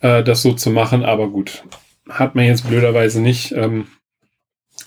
[0.00, 1.64] äh, das so zu machen, aber gut,
[2.10, 3.52] hat man jetzt blöderweise nicht.
[3.52, 3.86] Ähm,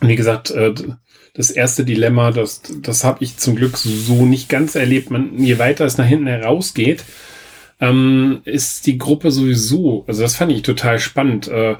[0.02, 0.76] wie gesagt, äh,
[1.34, 5.10] das erste Dilemma, das, das habe ich zum Glück so nicht ganz erlebt.
[5.10, 7.04] Man, je weiter es nach hinten herausgeht,
[7.80, 11.48] ähm, ist die Gruppe sowieso, also das fand ich total spannend.
[11.48, 11.76] Äh,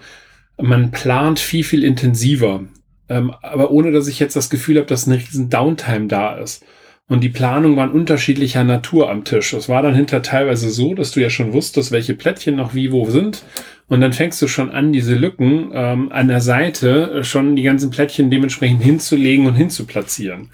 [0.60, 2.64] man plant viel, viel intensiver.
[3.10, 6.64] Ähm, aber ohne dass ich jetzt das Gefühl habe, dass eine riesen Downtime da ist.
[7.10, 9.54] Und die Planungen waren unterschiedlicher Natur am Tisch.
[9.54, 12.92] Es war dann hinter teilweise so, dass du ja schon wusstest, welche Plättchen noch wie
[12.92, 13.44] wo sind.
[13.88, 17.92] Und dann fängst du schon an, diese Lücken ähm, an der Seite schon die ganzen
[17.92, 20.50] Plättchen dementsprechend hinzulegen und hinzuplatzieren.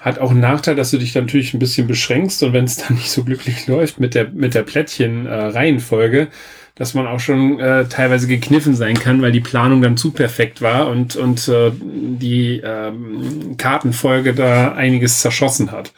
[0.00, 2.76] Hat auch einen Nachteil, dass du dich dann natürlich ein bisschen beschränkst und wenn es
[2.88, 6.28] dann nicht so glücklich läuft mit der, mit der Plättchen-Reihenfolge, äh,
[6.80, 10.62] dass man auch schon äh, teilweise gekniffen sein kann, weil die Planung dann zu perfekt
[10.62, 15.92] war und, und äh, die ähm, Kartenfolge da einiges zerschossen hat.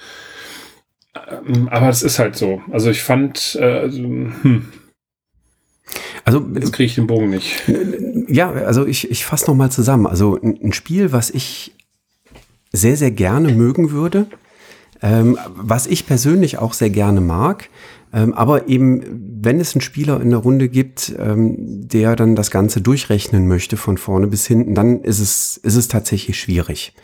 [1.15, 2.63] Ähm, aber es ist halt so.
[2.73, 4.73] Also ich fand, äh, also, hm.
[6.25, 7.63] Also jetzt kriege ich den Bogen nicht.
[8.27, 10.09] Ja, also ich, ich fasse noch mal zusammen.
[10.09, 11.75] Also ein Spiel, was ich
[12.73, 14.27] sehr, sehr gerne mögen würde,
[15.03, 17.69] ähm, was ich persönlich auch sehr gerne mag.
[18.15, 22.51] Ähm, aber eben, wenn es einen Spieler in der Runde gibt, ähm, der dann das
[22.51, 26.95] Ganze durchrechnen möchte von vorne bis hinten, dann ist es, ist es tatsächlich schwierig.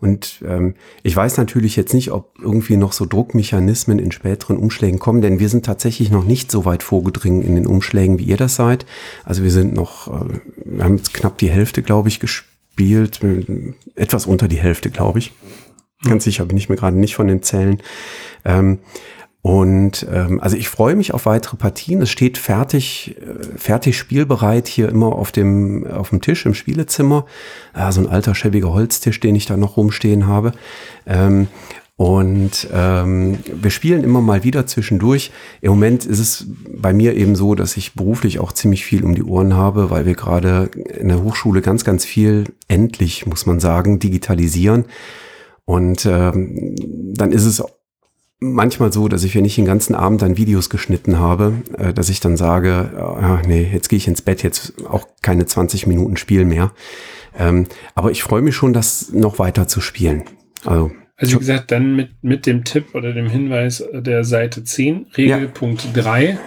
[0.00, 4.98] Und ähm, ich weiß natürlich jetzt nicht, ob irgendwie noch so Druckmechanismen in späteren Umschlägen
[4.98, 8.36] kommen, denn wir sind tatsächlich noch nicht so weit vorgedringen in den Umschlägen, wie ihr
[8.36, 8.84] das seid.
[9.24, 12.47] Also wir sind noch, äh, wir haben jetzt knapp die Hälfte, glaube ich, gespielt
[12.78, 13.20] gespielt,
[13.96, 15.32] etwas unter die Hälfte, glaube ich.
[16.04, 17.82] Ganz sicher bin ich mir gerade nicht von den Zellen.
[18.44, 18.78] Ähm,
[19.40, 22.02] Und ähm, also ich freue mich auf weitere Partien.
[22.02, 27.24] Es steht fertig, äh, fertig spielbereit hier immer auf dem, auf dem Tisch im Spielezimmer.
[27.74, 30.52] Äh, so ein alter schäbiger Holztisch, den ich da noch rumstehen habe.
[31.06, 31.46] Ähm,
[31.98, 35.32] und ähm, wir spielen immer mal wieder zwischendurch.
[35.60, 39.16] Im Moment ist es bei mir eben so, dass ich beruflich auch ziemlich viel um
[39.16, 43.58] die Ohren habe, weil wir gerade in der Hochschule ganz, ganz viel, endlich muss man
[43.58, 44.84] sagen, digitalisieren.
[45.64, 46.76] Und ähm,
[47.16, 47.64] dann ist es
[48.38, 52.10] manchmal so, dass ich, wenn ich den ganzen Abend dann Videos geschnitten habe, äh, dass
[52.10, 56.16] ich dann sage, äh, nee, jetzt gehe ich ins Bett, jetzt auch keine 20 Minuten
[56.16, 56.70] Spiel mehr.
[57.36, 60.22] Ähm, aber ich freue mich schon, das noch weiter zu spielen.
[60.64, 65.06] Also, also wie gesagt, dann mit, mit dem Tipp oder dem Hinweis der Seite 10,
[65.16, 66.02] Regelpunkt ja.
[66.02, 66.38] 3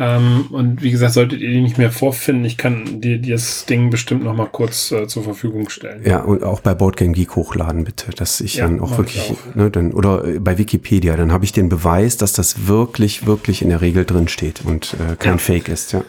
[0.00, 3.90] ähm, und wie gesagt, solltet ihr die nicht mehr vorfinden, ich kann dir das Ding
[3.90, 6.02] bestimmt noch mal kurz äh, zur Verfügung stellen.
[6.04, 9.54] Ja, und auch bei Boardgame Geek hochladen bitte, dass ich ja, dann auch wirklich, auch.
[9.56, 13.60] Ne, dann, oder äh, bei Wikipedia, dann habe ich den Beweis, dass das wirklich, wirklich
[13.60, 15.38] in der Regel drin steht und äh, kein ja.
[15.38, 16.04] Fake ist, ja.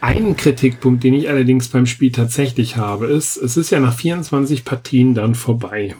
[0.00, 4.64] Ein Kritikpunkt, den ich allerdings beim Spiel tatsächlich habe, ist, es ist ja nach 24
[4.64, 5.94] Partien dann vorbei.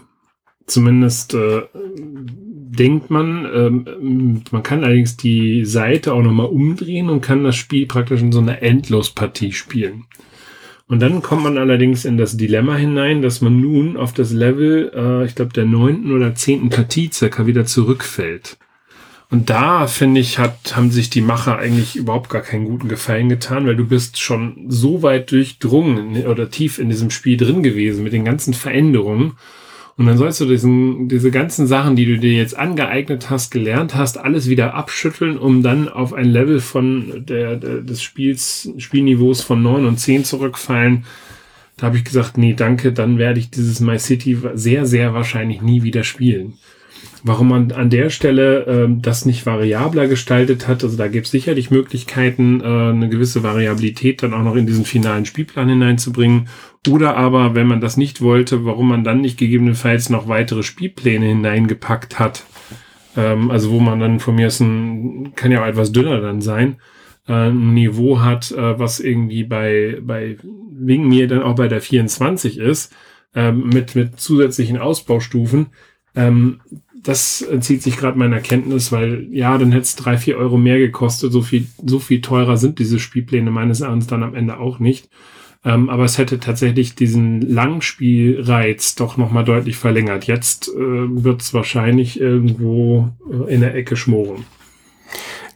[0.71, 1.63] Zumindest äh,
[1.99, 7.87] denkt man, ähm, man kann allerdings die Seite auch nochmal umdrehen und kann das Spiel
[7.87, 10.05] praktisch in so einer Endlospartie spielen.
[10.87, 14.93] Und dann kommt man allerdings in das Dilemma hinein, dass man nun auf das Level,
[14.95, 18.57] äh, ich glaube, der neunten oder zehnten Partie circa wieder zurückfällt.
[19.29, 23.29] Und da, finde ich, hat, haben sich die Macher eigentlich überhaupt gar keinen guten Gefallen
[23.29, 28.05] getan, weil du bist schon so weit durchdrungen oder tief in diesem Spiel drin gewesen
[28.05, 29.33] mit den ganzen Veränderungen.
[30.01, 33.95] Und dann sollst du diesen, diese ganzen Sachen, die du dir jetzt angeeignet hast, gelernt
[33.95, 39.43] hast, alles wieder abschütteln, um dann auf ein Level von der, der des Spiels, Spielniveaus
[39.43, 41.05] von neun und zehn zurückfallen.
[41.77, 45.61] Da habe ich gesagt, nee, danke, dann werde ich dieses My City sehr, sehr wahrscheinlich
[45.61, 46.55] nie wieder spielen.
[47.23, 51.33] Warum man an der Stelle äh, das nicht variabler gestaltet hat, also da gibt es
[51.33, 56.49] sicherlich Möglichkeiten, äh, eine gewisse Variabilität dann auch noch in diesen finalen Spielplan hineinzubringen.
[56.89, 61.27] Oder aber, wenn man das nicht wollte, warum man dann nicht gegebenenfalls noch weitere Spielpläne
[61.27, 62.45] hineingepackt hat.
[63.17, 66.41] Ähm, also wo man dann von mir ist ein, kann ja auch etwas dünner dann
[66.41, 66.77] sein,
[67.29, 70.39] äh, ein Niveau hat, äh, was irgendwie bei, bei
[70.73, 72.95] wegen mir dann auch bei der 24 ist,
[73.35, 75.67] ähm, mit, mit zusätzlichen Ausbaustufen.
[76.15, 76.61] Ähm,
[77.03, 80.79] das entzieht sich gerade meiner Kenntnis, weil ja, dann hätte es drei, vier Euro mehr
[80.79, 81.33] gekostet.
[81.33, 85.09] So viel, so viel teurer sind diese Spielpläne meines Erachtens dann am Ende auch nicht.
[85.63, 90.25] Ähm, aber es hätte tatsächlich diesen Langspielreiz doch nochmal deutlich verlängert.
[90.25, 94.45] Jetzt äh, wird es wahrscheinlich irgendwo äh, in der Ecke schmoren.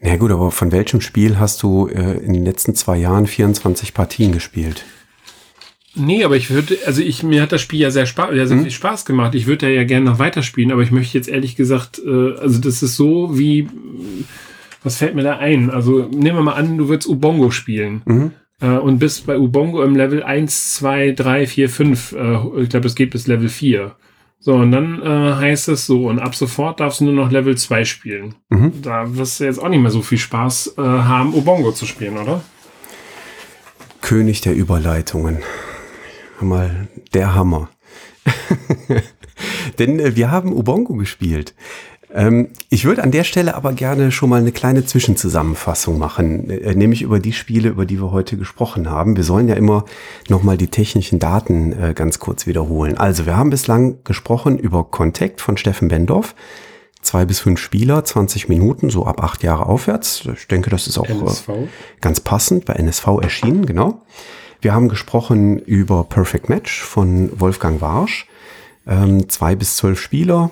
[0.03, 3.27] Na ja, gut, aber von welchem Spiel hast du äh, in den letzten zwei Jahren
[3.27, 4.85] 24 Partien gespielt?
[5.97, 8.57] Nee, aber ich würde, also ich, mir hat das Spiel ja sehr, Spaß, ja sehr
[8.57, 8.63] mhm.
[8.63, 9.35] viel Spaß gemacht.
[9.35, 12.83] Ich würde ja gerne noch weiterspielen, aber ich möchte jetzt ehrlich gesagt, äh, also das
[12.83, 13.69] ist so wie,
[14.83, 15.71] was fällt mir da ein?
[15.71, 18.03] Also nehmen wir mal an, du würdest Ubongo spielen.
[18.05, 18.33] Mhm.
[18.61, 22.13] Äh, und bist bei Ubongo im Level 1, 2, 3, 4, 5.
[22.13, 23.97] Äh, ich glaube, es geht bis Level 4.
[24.39, 27.57] So, und dann äh, heißt es so, und ab sofort darfst du nur noch Level
[27.57, 28.35] 2 spielen.
[28.51, 28.83] Mhm.
[28.83, 32.19] Da wirst du jetzt auch nicht mehr so viel Spaß äh, haben, Ubongo zu spielen,
[32.19, 32.43] oder?
[34.03, 35.39] König der Überleitungen
[36.41, 37.71] mal der Hammer.
[39.79, 41.55] Denn äh, wir haben Ubongo gespielt.
[42.15, 46.75] Ähm, ich würde an der Stelle aber gerne schon mal eine kleine Zwischenzusammenfassung machen, äh,
[46.75, 49.17] nämlich über die Spiele, über die wir heute gesprochen haben.
[49.17, 49.85] Wir sollen ja immer
[50.29, 52.97] nochmal die technischen Daten äh, ganz kurz wiederholen.
[52.97, 56.37] Also wir haben bislang gesprochen über Contact von Steffen Bendorf.
[57.03, 60.23] Zwei bis fünf Spieler, 20 Minuten, so ab acht Jahre aufwärts.
[60.35, 61.49] Ich denke, das ist auch NSV.
[61.49, 61.67] Äh,
[62.01, 64.03] ganz passend, bei NSV erschienen, genau.
[64.61, 68.27] Wir haben gesprochen über Perfect Match von Wolfgang Warsch.
[68.87, 70.51] Ähm, zwei bis zwölf Spieler,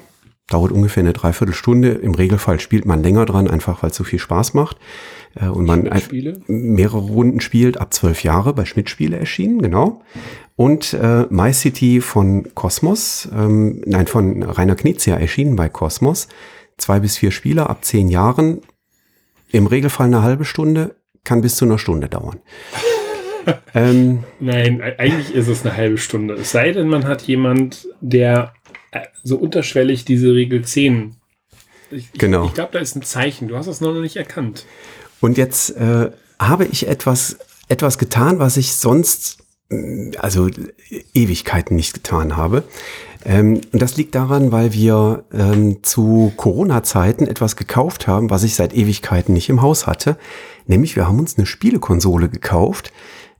[0.52, 1.90] dauert ungefähr eine Dreiviertelstunde.
[1.90, 4.76] Im Regelfall spielt man länger dran, einfach weil es so viel Spaß macht.
[5.34, 5.90] Äh, und man
[6.46, 10.02] mehrere Runden spielt, ab zwölf Jahre bei Schmidt-Spiele erschienen, genau.
[10.56, 16.28] Und äh, My City von Cosmos, ähm, nein, von Rainer Knizia erschienen bei Cosmos.
[16.76, 18.60] Zwei bis vier Spieler ab zehn Jahren.
[19.50, 22.40] Im Regelfall eine halbe Stunde, kann bis zu einer Stunde dauern.
[23.74, 26.34] ähm, Nein, eigentlich ist es eine halbe Stunde.
[26.34, 28.52] Es sei denn, man hat jemand, der
[29.22, 31.16] so unterschwellig diese Regel 10.
[31.90, 32.42] Ich, genau.
[32.42, 33.48] Ich, ich glaube, da ist ein Zeichen.
[33.48, 34.66] Du hast es noch nicht erkannt.
[35.20, 39.38] Und jetzt äh, habe ich etwas, etwas getan, was ich sonst,
[39.70, 40.48] äh, also
[41.14, 42.64] Ewigkeiten nicht getan habe.
[43.24, 48.54] Ähm, und das liegt daran, weil wir ähm, zu Corona-Zeiten etwas gekauft haben, was ich
[48.54, 50.16] seit Ewigkeiten nicht im Haus hatte.
[50.66, 52.92] Nämlich wir haben uns eine Spielekonsole gekauft,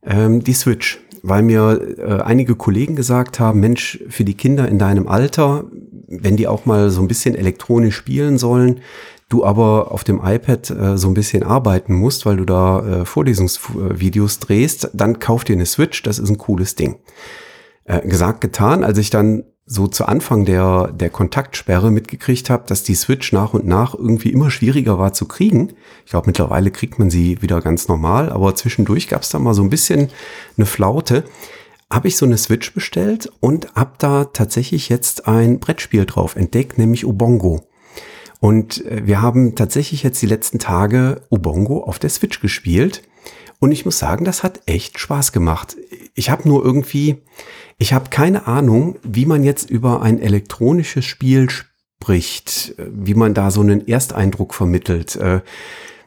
[0.05, 4.78] ähm, die Switch, weil mir äh, einige Kollegen gesagt haben, Mensch, für die Kinder in
[4.78, 5.64] deinem Alter,
[6.08, 8.80] wenn die auch mal so ein bisschen elektronisch spielen sollen,
[9.28, 13.04] du aber auf dem iPad äh, so ein bisschen arbeiten musst, weil du da äh,
[13.04, 16.96] Vorlesungsvideos drehst, dann kauf dir eine Switch, das ist ein cooles Ding.
[17.84, 22.82] Äh, gesagt, getan, als ich dann so zu Anfang der, der Kontaktsperre mitgekriegt habe, dass
[22.82, 25.72] die Switch nach und nach irgendwie immer schwieriger war zu kriegen.
[26.04, 29.54] Ich glaube, mittlerweile kriegt man sie wieder ganz normal, aber zwischendurch gab es da mal
[29.54, 30.10] so ein bisschen
[30.58, 31.24] eine Flaute.
[31.90, 36.76] Habe ich so eine Switch bestellt und habe da tatsächlich jetzt ein Brettspiel drauf entdeckt,
[36.76, 37.66] nämlich Ubongo.
[38.40, 43.02] Und äh, wir haben tatsächlich jetzt die letzten Tage Ubongo auf der Switch gespielt.
[43.62, 45.76] Und ich muss sagen, das hat echt Spaß gemacht.
[46.14, 47.18] Ich habe nur irgendwie,
[47.78, 53.52] ich habe keine Ahnung, wie man jetzt über ein elektronisches Spiel spricht, wie man da
[53.52, 55.14] so einen Ersteindruck vermittelt.
[55.14, 55.42] Äh,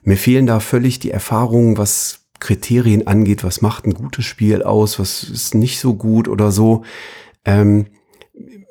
[0.03, 4.99] mir fehlen da völlig die Erfahrungen, was Kriterien angeht, was macht ein gutes Spiel aus,
[4.99, 6.83] was ist nicht so gut oder so.
[7.45, 7.85] Ähm,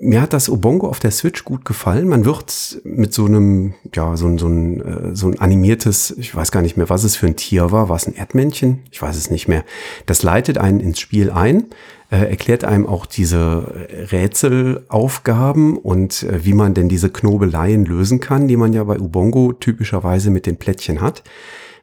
[0.05, 2.09] mir hat das Obongo auf der Switch gut gefallen.
[2.09, 6.53] Man wird mit so einem, ja, so, so, ein, äh, so ein animiertes, ich weiß
[6.53, 7.89] gar nicht mehr, was es für ein Tier war.
[7.89, 8.81] War es ein Erdmännchen?
[8.91, 9.65] Ich weiß es nicht mehr.
[10.07, 11.65] Das leitet einen ins Spiel ein,
[12.11, 18.47] äh, erklärt einem auch diese Rätselaufgaben und äh, wie man denn diese Knobeleien lösen kann,
[18.47, 21.23] die man ja bei Ubongo typischerweise mit den Plättchen hat.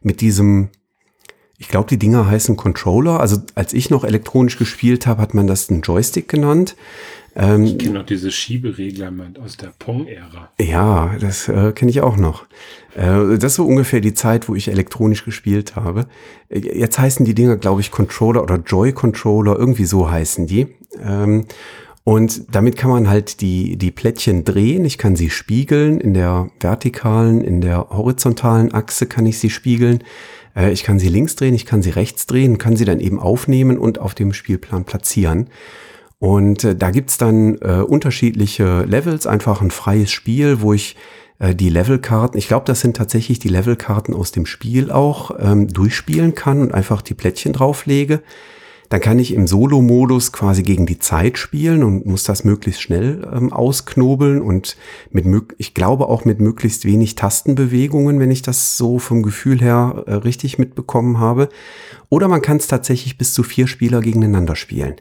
[0.02, 0.70] Mit diesem
[1.62, 3.20] ich glaube, die Dinger heißen Controller.
[3.20, 6.76] Also als ich noch elektronisch gespielt habe, hat man das einen Joystick genannt.
[7.36, 10.49] Ähm, ich kenne noch diese Schieberegler aus der Pong-Ära.
[10.59, 12.47] Ja, das äh, kenne ich auch noch.
[12.95, 16.07] Äh, das ist so ungefähr die Zeit, wo ich elektronisch gespielt habe.
[16.49, 20.66] Jetzt heißen die Dinger, glaube ich, Controller oder Joy-Controller, irgendwie so heißen die.
[20.99, 21.45] Ähm,
[22.03, 24.84] und damit kann man halt die, die Plättchen drehen.
[24.84, 26.01] Ich kann sie spiegeln.
[26.01, 30.03] In der vertikalen, in der horizontalen Achse kann ich sie spiegeln.
[30.56, 33.20] Äh, ich kann sie links drehen, ich kann sie rechts drehen, kann sie dann eben
[33.20, 35.49] aufnehmen und auf dem Spielplan platzieren.
[36.20, 40.95] Und äh, da gibt's dann äh, unterschiedliche Levels, einfach ein freies Spiel, wo ich
[41.39, 45.68] äh, die Levelkarten, ich glaube, das sind tatsächlich die Levelkarten aus dem Spiel auch, ähm,
[45.68, 48.22] durchspielen kann und einfach die Plättchen drauflege.
[48.92, 53.26] Dann kann ich im Solo-Modus quasi gegen die Zeit spielen und muss das möglichst schnell
[53.34, 54.76] ähm, ausknobeln und
[55.12, 55.26] mit,
[55.58, 60.16] ich glaube auch mit möglichst wenig Tastenbewegungen, wenn ich das so vom Gefühl her äh,
[60.16, 61.48] richtig mitbekommen habe.
[62.10, 64.96] Oder man kann es tatsächlich bis zu vier Spieler gegeneinander spielen.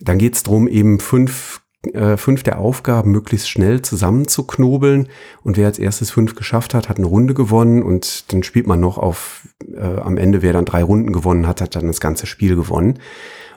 [0.00, 1.59] Dann geht es darum, eben fünf,
[1.92, 5.08] äh, fünf der Aufgaben möglichst schnell zusammenzuknobeln.
[5.42, 7.82] Und wer als erstes fünf geschafft hat, hat eine Runde gewonnen.
[7.82, 11.60] Und dann spielt man noch auf, äh, am Ende, wer dann drei Runden gewonnen hat,
[11.60, 12.98] hat dann das ganze Spiel gewonnen.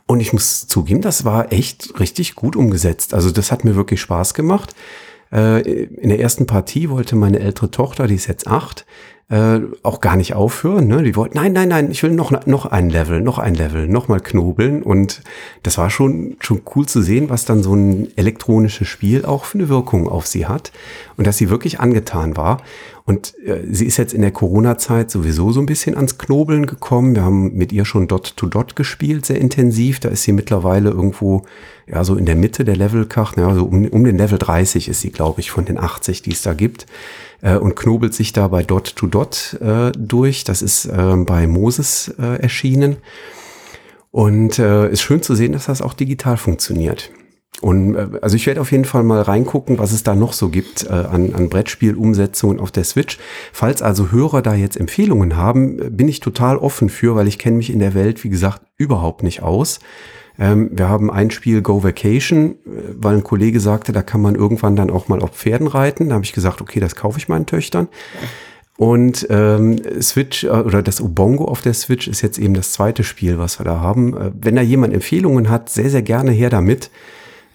[0.06, 3.14] Und ich muss zugeben, das war echt richtig gut umgesetzt.
[3.14, 4.76] Also das hat mir wirklich Spaß gemacht.
[5.32, 8.86] Äh, in der ersten Partie wollte meine ältere Tochter, die ist jetzt acht,
[9.34, 10.86] äh, auch gar nicht aufhören.
[10.86, 11.02] Ne?
[11.02, 14.08] Die wollten, nein, nein, nein, ich will noch, noch ein Level, noch ein Level, noch
[14.08, 14.84] mal knobeln.
[14.84, 15.24] Und
[15.64, 19.58] das war schon, schon cool zu sehen, was dann so ein elektronisches Spiel auch für
[19.58, 20.72] eine Wirkung auf sie hat.
[21.18, 22.62] Und dass sie wirklich angetan war.
[23.06, 27.16] Und äh, sie ist jetzt in der Corona-Zeit sowieso so ein bisschen ans Knobeln gekommen.
[27.16, 30.00] Wir haben mit ihr schon Dot-to-Dot -Dot gespielt, sehr intensiv.
[30.00, 31.42] Da ist sie mittlerweile irgendwo,
[31.88, 35.02] ja, so in der Mitte der Levelkarte, ja, so um, um den Level 30 ist
[35.02, 36.86] sie, glaube ich, von den 80, die es da gibt
[37.44, 40.44] äh, und knobelt sich da bei Dot to Dot äh, durch.
[40.44, 42.98] Das ist äh, bei Moses äh, erschienen.
[44.10, 47.12] Und äh, ist schön zu sehen, dass das auch digital funktioniert.
[47.62, 50.50] Und äh, also ich werde auf jeden Fall mal reingucken, was es da noch so
[50.50, 53.18] gibt äh, an, an Brettspielumsetzungen auf der Switch.
[53.52, 57.58] Falls also Hörer da jetzt Empfehlungen haben, bin ich total offen für, weil ich kenne
[57.58, 59.80] mich in der Welt, wie gesagt, überhaupt nicht aus.
[60.40, 64.36] Ähm, wir haben ein Spiel Go Vacation, äh, weil ein Kollege sagte, da kann man
[64.36, 66.10] irgendwann dann auch mal auf Pferden reiten.
[66.10, 67.88] Da habe ich gesagt, okay, das kaufe ich meinen Töchtern.
[68.78, 73.04] Und ähm, Switch äh, oder das Ubongo auf der Switch ist jetzt eben das zweite
[73.04, 74.18] Spiel, was wir da haben.
[74.18, 76.90] Äh, wenn da jemand Empfehlungen hat, sehr, sehr gerne her damit.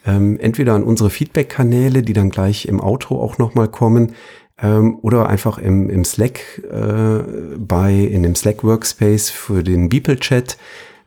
[0.06, 4.14] Ähm, entweder an unsere Feedback-Kanäle, die dann gleich im Auto auch nochmal kommen,
[4.60, 7.22] ähm, oder einfach im, im Slack äh,
[7.58, 10.56] bei, in dem Slack Workspace für den Beeple-Chat.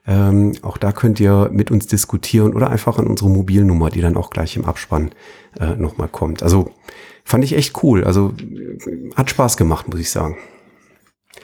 [0.07, 4.17] Ähm, auch da könnt ihr mit uns diskutieren oder einfach an unsere Mobilnummer, die dann
[4.17, 5.11] auch gleich im Abspann
[5.59, 6.41] äh, nochmal kommt.
[6.41, 6.71] Also
[7.23, 8.03] fand ich echt cool.
[8.03, 8.33] Also
[9.15, 10.37] hat Spaß gemacht, muss ich sagen.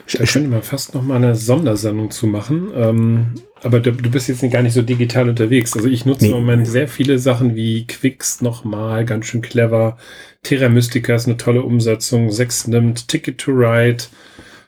[0.06, 2.70] Ich könnte mal fast noch mal eine Sondersendung zu machen.
[2.74, 3.26] Ähm,
[3.62, 5.74] aber du, du, bist jetzt gar nicht so digital unterwegs.
[5.76, 6.30] Also ich nutze nee.
[6.30, 9.98] im Moment sehr viele Sachen wie Quicks nochmal, ganz schön clever.
[10.42, 12.30] Terra Mystica ist eine tolle Umsetzung.
[12.30, 14.04] Sechs nimmt Ticket to Ride.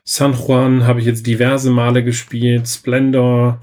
[0.05, 2.69] San Juan habe ich jetzt diverse Male gespielt.
[2.69, 3.61] Splendor.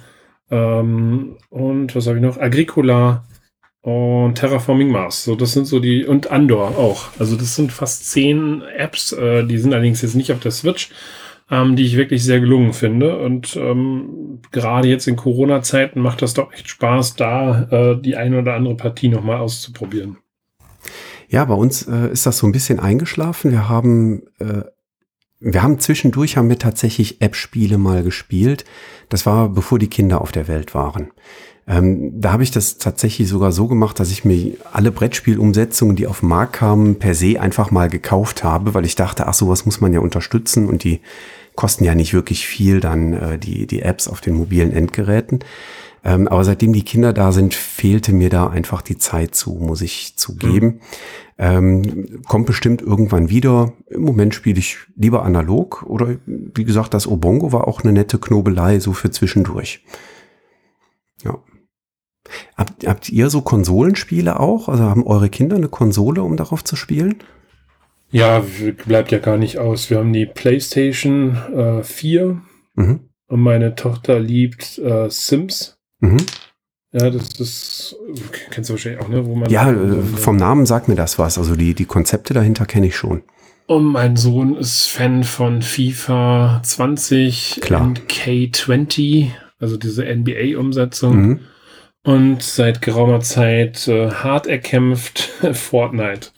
[0.49, 2.37] Ähm, und was habe ich noch?
[2.37, 3.23] Agricola
[3.81, 5.23] und Terraforming Mars.
[5.23, 7.09] So, das sind so die, und Andor auch.
[7.19, 10.89] Also das sind fast zehn Apps, äh, die sind allerdings jetzt nicht auf der Switch,
[11.49, 13.17] ähm, die ich wirklich sehr gelungen finde.
[13.19, 18.39] Und ähm, gerade jetzt in Corona-Zeiten macht das doch echt Spaß, da äh, die eine
[18.39, 20.17] oder andere Partie nochmal auszuprobieren.
[21.29, 23.51] Ja, bei uns äh, ist das so ein bisschen eingeschlafen.
[23.51, 24.63] Wir haben äh,
[25.39, 28.65] wir haben zwischendurch haben wir tatsächlich App-Spiele mal gespielt.
[29.09, 31.11] Das war bevor die Kinder auf der Welt waren.
[31.67, 36.07] Ähm, da habe ich das tatsächlich sogar so gemacht, dass ich mir alle Brettspielumsetzungen, die
[36.07, 39.65] auf den Markt kamen, per se einfach mal gekauft habe, weil ich dachte, ach sowas
[39.65, 41.01] muss man ja unterstützen und die
[41.55, 45.39] kosten ja nicht wirklich viel dann äh, die die Apps auf den mobilen Endgeräten.
[46.07, 49.81] Ähm, aber seitdem die Kinder da sind, fehlte mir da einfach die Zeit zu, muss
[49.81, 50.65] ich zugeben.
[50.67, 50.79] Mhm.
[51.37, 53.73] Ähm, kommt bestimmt irgendwann wieder.
[53.87, 58.19] Im Moment spiele ich lieber analog oder wie gesagt, das Obongo war auch eine nette
[58.19, 59.83] Knobelei, so für zwischendurch.
[61.25, 61.39] Ja.
[62.55, 64.69] Habt, habt ihr so Konsolenspiele auch?
[64.69, 67.15] Also haben eure Kinder eine Konsole, um darauf zu spielen?
[68.11, 68.45] Ja,
[68.85, 69.89] bleibt ja gar nicht aus.
[69.89, 72.41] Wir haben die PlayStation äh, 4
[72.75, 73.09] mhm.
[73.27, 75.76] und meine Tochter liebt äh, Sims.
[75.99, 76.17] Mhm.
[76.93, 77.95] Ja, das ist,
[78.49, 79.25] kennst du wahrscheinlich auch, ne?
[79.25, 81.37] Wo man ja, äh, vom Namen sagt mir das was.
[81.37, 83.23] Also die, die Konzepte dahinter kenne ich schon.
[83.67, 87.81] Und mein Sohn ist Fan von FIFA 20 Klar.
[87.81, 91.17] und K20, also diese NBA-Umsetzung.
[91.17, 91.39] Mhm.
[92.03, 96.29] Und seit geraumer Zeit äh, hart erkämpft Fortnite.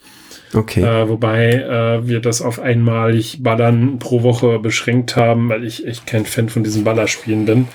[0.52, 0.82] Okay.
[0.82, 6.06] Äh, wobei äh, wir das auf einmalig Ballern pro Woche beschränkt haben, weil ich echt
[6.06, 7.68] kein Fan von diesen Ballerspielen bin.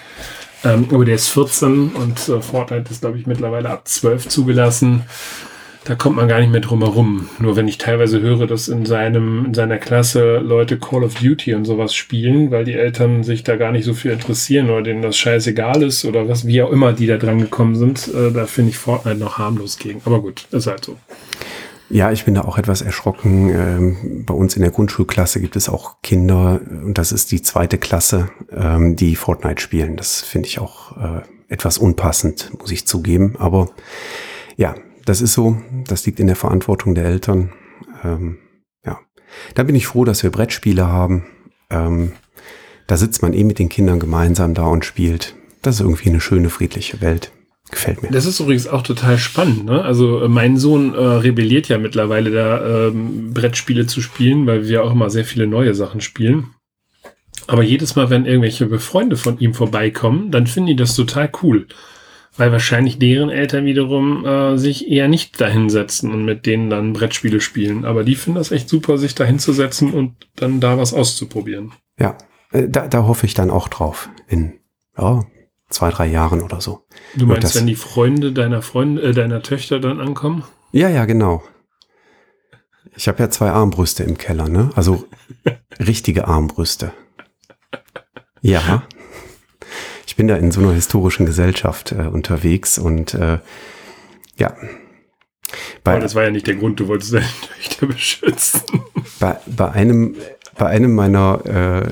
[0.64, 5.03] Ähm, aber der ist 14 und äh, Fortnite ist, glaube ich, mittlerweile ab 12 zugelassen.
[5.86, 7.30] Da kommt man gar nicht mehr drum herum.
[7.38, 11.53] Nur wenn ich teilweise höre, dass in seinem, in seiner Klasse Leute Call of Duty
[11.53, 15.03] und sowas spielen, weil die Eltern sich da gar nicht so viel interessieren oder denen
[15.03, 18.47] das scheißegal ist oder was, wie auch immer die da dran gekommen sind, äh, da
[18.47, 20.01] finde ich Fortnite noch harmlos gegen.
[20.06, 20.97] Aber gut, ist halt so.
[21.89, 23.49] Ja, ich bin da auch etwas erschrocken.
[23.49, 27.77] Ähm, bei uns in der Grundschulklasse gibt es auch Kinder, und das ist die zweite
[27.77, 29.95] Klasse, ähm, die Fortnite spielen.
[29.95, 33.36] Das finde ich auch äh, etwas unpassend, muss ich zugeben.
[33.38, 33.69] Aber
[34.57, 34.75] ja,
[35.05, 35.57] das ist so.
[35.88, 37.51] Das liegt in der Verantwortung der Eltern.
[38.03, 38.39] Ähm,
[38.83, 38.99] ja,
[39.53, 41.25] da bin ich froh, dass wir Brettspiele haben.
[41.67, 45.36] da sitzt man eh mit den Kindern gemeinsam da und spielt.
[45.61, 47.31] Das ist irgendwie eine schöne, friedliche Welt.
[47.76, 48.09] Gefällt mir.
[48.09, 49.65] Das ist übrigens auch total spannend.
[49.65, 49.84] Ne?
[49.84, 54.86] Also äh, mein Sohn äh, rebelliert ja mittlerweile da ähm, Brettspiele zu spielen, weil wir
[54.86, 56.51] auch immer sehr viele neue Sachen spielen.
[57.47, 61.67] Aber jedes Mal, wenn irgendwelche Freunde von ihm vorbeikommen, dann finden die das total cool.
[62.38, 67.41] Weil wahrscheinlich deren Eltern wiederum äh, sich eher nicht dahinsetzen und mit denen dann Brettspiele
[67.41, 67.84] spielen.
[67.84, 71.73] Aber die finden das echt super, sich dahinzusetzen und dann da was auszuprobieren.
[71.99, 72.17] Ja,
[72.53, 74.09] äh, da, da hoffe ich dann auch drauf.
[74.30, 74.53] In
[74.97, 75.26] ja,
[75.76, 76.86] zwei, drei Jahren oder so.
[77.15, 80.43] Du meinst, das, wenn die Freunde deiner Freunde, äh, deiner Töchter dann ankommen?
[80.71, 81.43] Ja, ja, genau.
[82.95, 84.69] Ich habe ja zwei Armbrüste im Keller, ne?
[84.76, 85.05] Also
[85.80, 86.93] richtige Armbrüste.
[88.41, 88.84] Ja.
[90.07, 93.39] Ich bin da in so einer historischen Gesellschaft äh, unterwegs und äh,
[94.38, 94.55] ja.
[95.84, 98.61] Bei, Aber das war ja nicht der Grund, du wolltest deine Töchter beschützen.
[99.19, 100.15] Bei, bei einem
[100.58, 101.91] bei einem meiner, äh,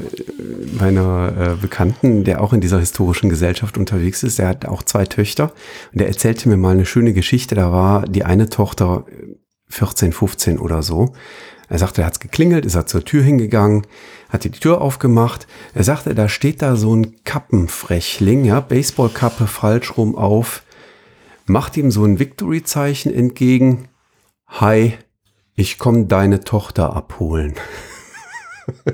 [0.80, 5.06] meiner äh, Bekannten, der auch in dieser historischen Gesellschaft unterwegs ist, der hat auch zwei
[5.06, 5.52] Töchter
[5.92, 7.56] und der erzählte mir mal eine schöne Geschichte.
[7.56, 9.06] Da war die eine Tochter
[9.68, 11.14] 14, 15 oder so.
[11.68, 13.88] Er sagte, er hat's geklingelt, ist er zur Tür hingegangen,
[14.30, 15.48] hat die Tür aufgemacht.
[15.74, 20.64] Er sagte, da steht da so ein Kappenfrechling, ja, Baseballkappe falsch rum auf,
[21.46, 23.90] macht ihm so ein Victory-Zeichen entgegen.
[24.48, 24.94] Hi,
[25.56, 27.56] ich komm deine Tochter abholen.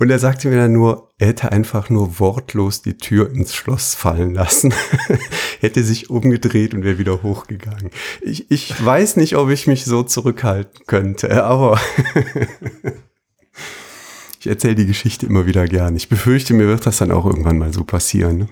[0.00, 3.94] Und er sagte mir dann nur, er hätte einfach nur wortlos die Tür ins Schloss
[3.94, 4.74] fallen lassen,
[5.60, 7.90] hätte sich umgedreht und wäre wieder hochgegangen.
[8.20, 11.80] Ich, ich weiß nicht, ob ich mich so zurückhalten könnte, aber
[14.40, 15.94] ich erzähle die Geschichte immer wieder gern.
[15.94, 18.38] Ich befürchte, mir wird das dann auch irgendwann mal so passieren.
[18.38, 18.48] Ne?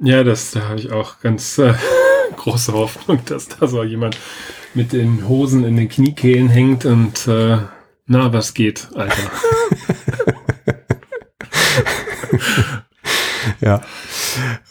[0.00, 1.74] Ja, das da habe ich auch ganz äh,
[2.36, 4.16] große Hoffnung, dass da so jemand
[4.74, 7.58] mit den Hosen in den Kniekehlen hängt und äh,
[8.06, 9.30] na, was geht, Alter?
[13.60, 13.80] ja,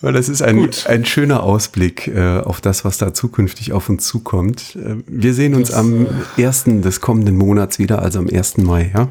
[0.02, 4.08] weil das ist ein, ein schöner Ausblick äh, auf das, was da zukünftig auf uns
[4.08, 4.78] zukommt.
[4.78, 8.58] Äh, wir sehen uns das, am äh, ersten des kommenden Monats wieder, also am 1.
[8.60, 9.10] Mai, ja?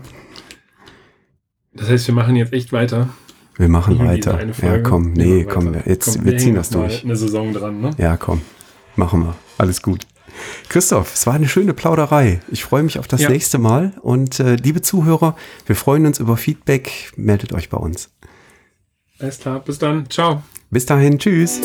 [1.74, 3.08] Das heißt, wir machen jetzt echt weiter.
[3.56, 4.40] Wir machen weiter.
[4.62, 7.04] Ja, komm, nee, komm, jetzt, komm, wir ziehen das durch.
[7.04, 7.90] Eine Saison dran, ne?
[7.98, 8.40] Ja, komm,
[8.96, 9.34] machen wir.
[9.58, 10.06] Alles gut.
[10.68, 12.40] Christoph, es war eine schöne Plauderei.
[12.50, 13.30] Ich freue mich auf das ja.
[13.30, 13.92] nächste Mal.
[14.02, 17.12] Und äh, liebe Zuhörer, wir freuen uns über Feedback.
[17.16, 18.10] Meldet euch bei uns.
[19.18, 20.08] Alles klar, bis dann.
[20.10, 20.42] Ciao.
[20.70, 21.60] Bis dahin, tschüss.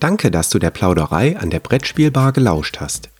[0.00, 3.10] Danke, dass du der Plauderei an der Brettspielbar gelauscht hast.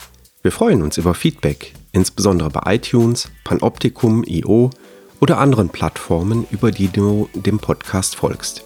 [0.43, 4.71] Wir freuen uns über Feedback, insbesondere bei iTunes, Panoptikum, IO
[5.21, 8.66] oder anderen Plattformen, über die du dem Podcast folgst.